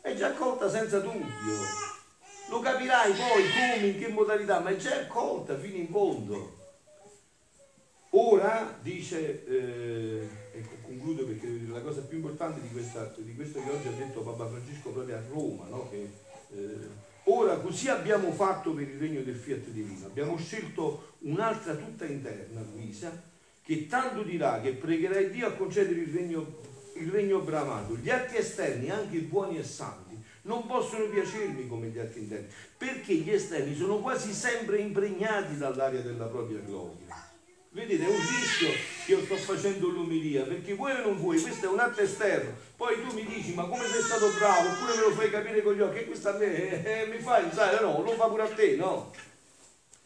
è 0.00 0.14
già 0.14 0.28
accolta 0.28 0.68
senza 0.68 0.98
dubbio. 0.98 1.86
Lo 2.50 2.58
capirai 2.58 3.12
poi 3.12 3.44
come, 3.52 3.86
in 3.86 3.98
che 4.00 4.08
modalità 4.08 4.58
ma 4.58 4.70
è 4.70 4.76
già 4.76 4.96
accolta 4.96 5.56
fino 5.56 5.76
in 5.76 5.88
fondo. 5.88 6.56
Ora 8.10 8.76
dice 8.80 9.44
eh, 9.46 10.28
ecco 10.54 10.74
concludo 10.82 11.24
perché 11.24 11.46
la 11.68 11.82
cosa 11.82 12.00
più 12.00 12.16
importante 12.16 12.60
di, 12.62 12.70
questa, 12.70 13.12
di 13.16 13.34
questo 13.36 13.62
che 13.62 13.70
oggi 13.70 13.86
ha 13.86 13.92
detto 13.92 14.22
Papa 14.22 14.48
Francesco 14.48 14.90
proprio 14.90 15.16
a 15.16 15.22
Roma 15.28 15.66
no? 15.68 15.88
che, 15.90 16.10
eh, 16.54 17.06
Ora 17.30 17.56
così 17.56 17.88
abbiamo 17.88 18.32
fatto 18.32 18.72
per 18.72 18.88
il 18.88 18.98
regno 18.98 19.20
del 19.20 19.34
fiat 19.34 19.66
divino, 19.66 20.06
abbiamo 20.06 20.38
scelto 20.38 21.16
un'altra 21.20 21.74
tutta 21.74 22.06
interna, 22.06 22.62
Luisa, 22.72 23.22
che 23.62 23.86
tanto 23.86 24.22
dirà 24.22 24.62
che 24.62 24.72
pregherai 24.72 25.28
Dio 25.30 25.46
a 25.46 25.52
concedere 25.52 26.00
il 26.00 26.10
regno, 26.10 26.56
il 26.94 27.10
regno 27.10 27.40
bramato. 27.40 27.96
Gli 27.96 28.08
atti 28.08 28.36
esterni, 28.36 28.88
anche 28.88 29.18
buoni 29.18 29.58
e 29.58 29.62
santi, 29.62 30.16
non 30.42 30.64
possono 30.66 31.04
piacermi 31.04 31.68
come 31.68 31.88
gli 31.88 31.98
atti 31.98 32.20
interni, 32.20 32.46
perché 32.78 33.16
gli 33.16 33.30
esterni 33.30 33.76
sono 33.76 33.98
quasi 33.98 34.32
sempre 34.32 34.78
impregnati 34.78 35.58
dall'aria 35.58 36.00
della 36.00 36.26
propria 36.26 36.60
gloria. 36.60 37.27
Vedete, 37.70 38.02
è 38.02 38.08
un 38.08 38.16
rischio 38.16 38.70
che 39.04 39.12
io 39.12 39.24
sto 39.24 39.36
facendo 39.36 39.88
l'umilia, 39.88 40.44
perché 40.44 40.74
vuoi 40.74 40.92
o 40.92 41.02
non 41.02 41.16
vuoi, 41.16 41.40
questo 41.40 41.66
è 41.66 41.68
un 41.68 41.78
atto 41.78 42.00
esterno. 42.00 42.56
Poi 42.76 42.94
tu 43.02 43.14
mi 43.14 43.26
dici, 43.26 43.52
ma 43.52 43.64
come 43.64 43.86
sei 43.86 44.02
stato 44.02 44.30
bravo, 44.30 44.70
oppure 44.70 44.94
me 44.94 45.00
lo 45.02 45.10
fai 45.10 45.30
capire 45.30 45.62
con 45.62 45.74
gli 45.74 45.80
occhi, 45.80 45.98
e 45.98 46.06
questo 46.06 46.30
a 46.30 46.38
me 46.38 46.46
eh, 46.46 47.00
eh, 47.00 47.06
mi 47.06 47.18
fai, 47.18 47.50
sai, 47.52 47.76
no, 47.80 48.02
lo 48.02 48.12
fa 48.12 48.26
pure 48.26 48.42
a 48.42 48.48
te, 48.48 48.76
no? 48.76 49.12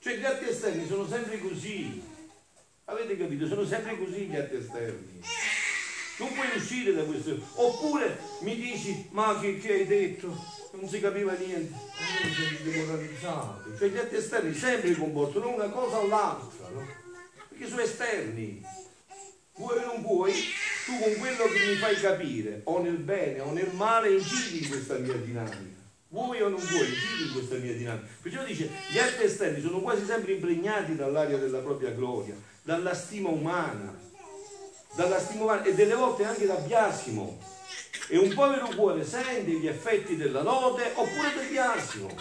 Cioè 0.01 0.17
gli 0.17 0.25
atti 0.25 0.49
esterni 0.49 0.87
sono 0.89 1.07
sempre 1.07 1.39
così. 1.39 2.03
Avete 2.87 3.17
capito? 3.17 3.47
Sono 3.47 3.65
sempre 3.65 3.97
così 3.97 4.27
gli 4.27 4.35
atti 4.35 4.57
esterni. 4.57 5.21
Non 6.19 6.33
puoi 6.33 6.49
uscire 6.57 6.93
da 6.93 7.05
questo. 7.05 7.39
Oppure 7.55 8.19
mi 8.41 8.57
dici, 8.57 9.07
ma 9.13 9.39
che, 9.41 9.59
che 9.59 9.73
hai 9.73 9.87
detto? 9.87 10.27
Non 10.73 10.89
si 10.89 10.99
capiva 10.99 11.33
niente. 11.35 11.73
E 11.73 12.27
io 12.27 12.65
mi 12.65 12.73
demoralizzato. 12.73 13.77
Cioè 13.79 13.89
gli 13.89 13.97
atti 13.97 14.17
esterni 14.17 14.53
sempre 14.53 14.95
comportano 14.97 15.55
una 15.55 15.69
cosa 15.69 15.99
o 15.99 16.09
l'altra, 16.09 16.69
no? 16.71 17.02
Perché 17.63 17.69
sono 17.69 17.81
esterni. 17.83 18.65
Vuoi 19.55 19.79
o 19.79 19.87
non 19.87 20.03
vuoi, 20.03 20.33
tu 20.85 20.99
con 20.99 21.15
quello 21.19 21.45
che 21.45 21.67
mi 21.67 21.75
fai 21.77 21.95
capire, 21.97 22.63
o 22.65 22.81
nel 22.81 22.97
bene 22.97 23.41
o 23.41 23.53
nel 23.53 23.71
male, 23.75 24.11
incidi 24.11 24.63
in 24.63 24.69
questa 24.69 24.95
mia 24.97 25.15
dinamica. 25.15 25.81
Vuoi 26.09 26.43
o 26.43 26.49
non 26.49 26.61
vuoi, 26.61 26.89
incidi 26.89 27.27
in 27.27 27.33
questa 27.33 27.57
mia 27.57 27.73
dinamica. 27.73 28.07
Perciò 28.21 28.45
dice, 28.45 28.71
gli 28.91 28.99
altri 28.99 29.25
esterni 29.25 29.61
sono 29.61 29.81
quasi 29.81 30.05
sempre 30.05 30.33
impregnati 30.33 30.97
dall'aria 30.97 31.39
della 31.39 31.59
propria 31.59 31.91
gloria, 31.91 32.35
dalla 32.63 32.95
stima 32.95 33.29
umana, 33.29 33.97
dalla 34.95 35.21
stima 35.21 35.45
umana 35.45 35.65
e 35.65 35.75
delle 35.75 35.95
volte 35.95 36.25
anche 36.25 36.47
da 36.47 36.55
biasimo. 36.55 37.39
E 38.09 38.19
un 38.19 38.35
povero 38.35 38.69
cuore 38.75 39.05
sente 39.05 39.51
gli 39.53 39.67
effetti 39.67 40.17
della 40.17 40.43
lode 40.43 40.91
oppure 40.95 41.35
del 41.37 41.49
biasimo. 41.49 42.15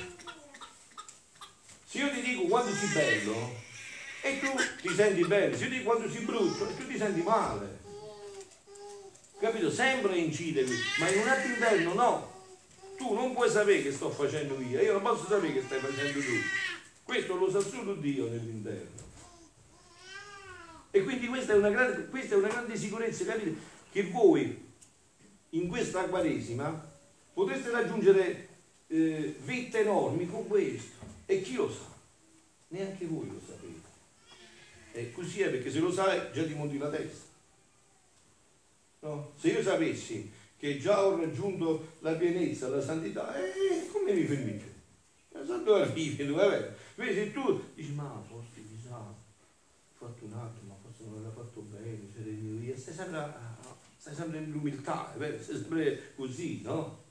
Se 1.86 1.98
io 1.98 2.10
ti 2.12 2.22
dico 2.22 2.44
quando 2.44 2.74
sei 2.74 2.90
bello, 2.90 3.61
e 4.22 4.40
tu 4.40 4.48
ti 4.82 4.94
senti 4.94 5.26
bene, 5.26 5.58
se 5.58 5.66
io 5.66 5.70
dico 5.70 5.84
quando 5.84 6.10
si 6.10 6.18
e 6.18 6.76
tu 6.78 6.88
ti 6.88 6.98
senti 6.98 7.22
male. 7.22 7.80
Capito? 9.40 9.72
Sempre 9.72 10.18
incide 10.18 10.64
qui, 10.64 10.76
ma 11.00 11.10
in 11.10 11.20
un 11.20 11.28
atto 11.28 11.48
interno 11.48 11.94
no. 11.94 12.30
Tu 12.98 13.14
non 13.14 13.34
puoi 13.34 13.50
sapere 13.50 13.82
che 13.82 13.92
sto 13.92 14.12
facendo 14.12 14.62
io, 14.62 14.80
io 14.80 14.94
non 14.94 15.02
posso 15.02 15.26
sapere 15.28 15.54
che 15.54 15.64
stai 15.64 15.80
facendo 15.80 16.20
tu. 16.20 16.34
Questo 17.04 17.36
lo 17.36 17.50
sa 17.50 17.60
solo 17.60 17.96
Dio 17.96 18.28
nell'interno. 18.28 19.00
E 20.92 21.04
quindi 21.04 21.28
questa 21.28 21.54
è 21.54 21.56
una 21.56 21.70
grande, 21.70 22.10
è 22.12 22.34
una 22.36 22.50
grande 22.50 22.78
sicurezza, 22.78 23.26
capite? 23.26 23.56
Che 23.92 24.04
voi 24.04 24.70
in 25.50 25.68
questa 25.68 26.04
quaresima 26.04 26.90
potreste 27.34 27.72
raggiungere 27.72 28.48
eh, 28.88 29.36
vette 29.44 29.80
enormi 29.80 30.30
con 30.30 30.48
questo. 30.48 31.00
E 31.26 31.42
chi 31.42 31.56
lo 31.56 31.72
sa? 31.72 31.90
Neanche 32.68 33.06
voi 33.06 33.28
lo 33.28 33.40
sapete. 33.46 33.81
E 34.94 35.12
così 35.12 35.42
è 35.42 35.50
perché 35.50 35.72
se 35.72 35.80
lo 35.80 35.92
sai 35.92 36.32
già 36.34 36.44
ti 36.44 36.54
monti 36.54 36.78
la 36.78 36.90
testa. 36.90 37.30
No? 39.00 39.32
Se 39.36 39.48
io 39.48 39.64
sapessi 39.64 40.32
che 40.58 40.78
già 40.78 41.06
ho 41.06 41.18
raggiunto 41.18 41.94
la 42.00 42.14
pienezza, 42.14 42.68
la 42.68 42.82
santità, 42.82 43.36
eh, 43.36 43.88
come 43.92 44.14
mi 44.14 44.26
fermi? 44.26 44.70
Dove 45.32 45.82
arrivi? 45.82 46.26
Dove 46.26 46.76
Vedi, 46.96 47.14
se 47.14 47.32
tu 47.32 47.64
dici, 47.74 47.94
ma 47.94 48.22
forse 48.28 48.64
chissà, 48.68 48.96
ho 48.98 49.16
fatto 49.98 50.26
un 50.26 50.34
altro, 50.34 50.62
ma 50.68 50.76
forse 50.82 51.10
non 51.10 51.24
l'ha 51.24 51.32
fatto 51.32 51.62
bene, 51.62 52.08
cioè, 52.14 52.78
stai 52.78 52.94
sempre, 52.94 53.34
stai 53.98 54.14
sempre 54.14 54.40
nell'umiltà, 54.42 55.12
stai 55.16 55.42
sempre 55.42 56.14
così, 56.16 56.62
no? 56.62 57.04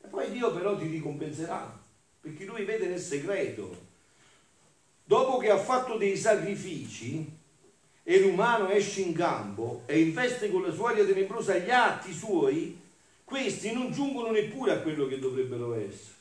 E 0.00 0.06
poi 0.06 0.30
Dio 0.30 0.52
però 0.54 0.78
ti 0.78 0.86
ricompenserà, 0.86 1.78
perché 2.20 2.44
Lui 2.46 2.64
vede 2.64 2.86
nel 2.86 3.00
segreto 3.00 3.87
dopo 5.08 5.38
che 5.38 5.48
ha 5.48 5.56
fatto 5.56 5.96
dei 5.96 6.18
sacrifici 6.18 7.36
e 8.02 8.20
l'umano 8.20 8.68
esce 8.68 9.00
in 9.00 9.14
campo 9.14 9.84
e 9.86 10.00
investe 10.00 10.50
con 10.50 10.62
la 10.62 10.70
sua 10.70 10.90
aria 10.90 11.06
tenebrosa 11.06 11.56
gli 11.56 11.70
atti 11.70 12.12
suoi, 12.12 12.78
questi 13.24 13.72
non 13.72 13.90
giungono 13.90 14.30
neppure 14.30 14.72
a 14.72 14.80
quello 14.80 15.06
che 15.06 15.18
dovrebbero 15.18 15.72
essere, 15.74 16.14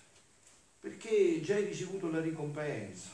perché 0.80 1.42
già 1.42 1.56
hai 1.56 1.66
ricevuto 1.66 2.10
la 2.10 2.22
ricompensa. 2.22 3.10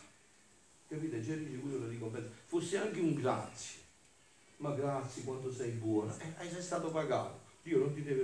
Capite? 0.88 1.24
Già 1.24 1.34
hai 1.34 1.40
ricevuto 1.40 1.80
la 1.80 1.88
ricompensa. 1.88 2.30
Fosse 2.46 2.78
anche 2.78 3.00
un 3.00 3.16
grazie. 3.16 3.80
Ma 4.58 4.74
grazie 4.74 5.24
quanto 5.24 5.52
sei 5.52 5.72
buono. 5.72 6.16
Eh, 6.20 6.50
sei 6.52 6.62
stato 6.62 6.92
pagato. 6.92 7.40
Dio 7.64 7.80
non 7.80 7.96
ti 7.96 8.04
deve 8.04 8.22